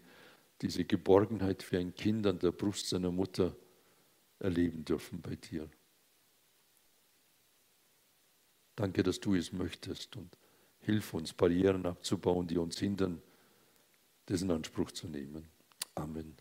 diese 0.63 0.86
Geborgenheit 0.86 1.62
für 1.62 1.78
ein 1.78 1.93
Kind 1.93 2.26
an 2.26 2.39
der 2.39 2.52
Brust 2.52 2.88
seiner 2.89 3.12
Mutter 3.12 3.56
erleben 4.39 4.84
dürfen 4.86 5.21
bei 5.21 5.36
dir. 5.36 5.69
Danke, 8.76 9.04
dass 9.04 9.19
du 9.19 9.36
es 9.36 9.52
möchtest 9.52 10.15
und 10.15 10.36
hilf 10.80 11.13
uns, 11.13 11.34
Barrieren 11.34 11.86
abzubauen, 11.86 12.47
die 12.47 12.58
uns 12.58 12.80
hindern, 12.80 13.21
diesen 14.28 14.49
Anspruch 14.52 14.91
zu 14.91 15.08
nehmen. 15.08 15.47
Amen. 15.95 16.36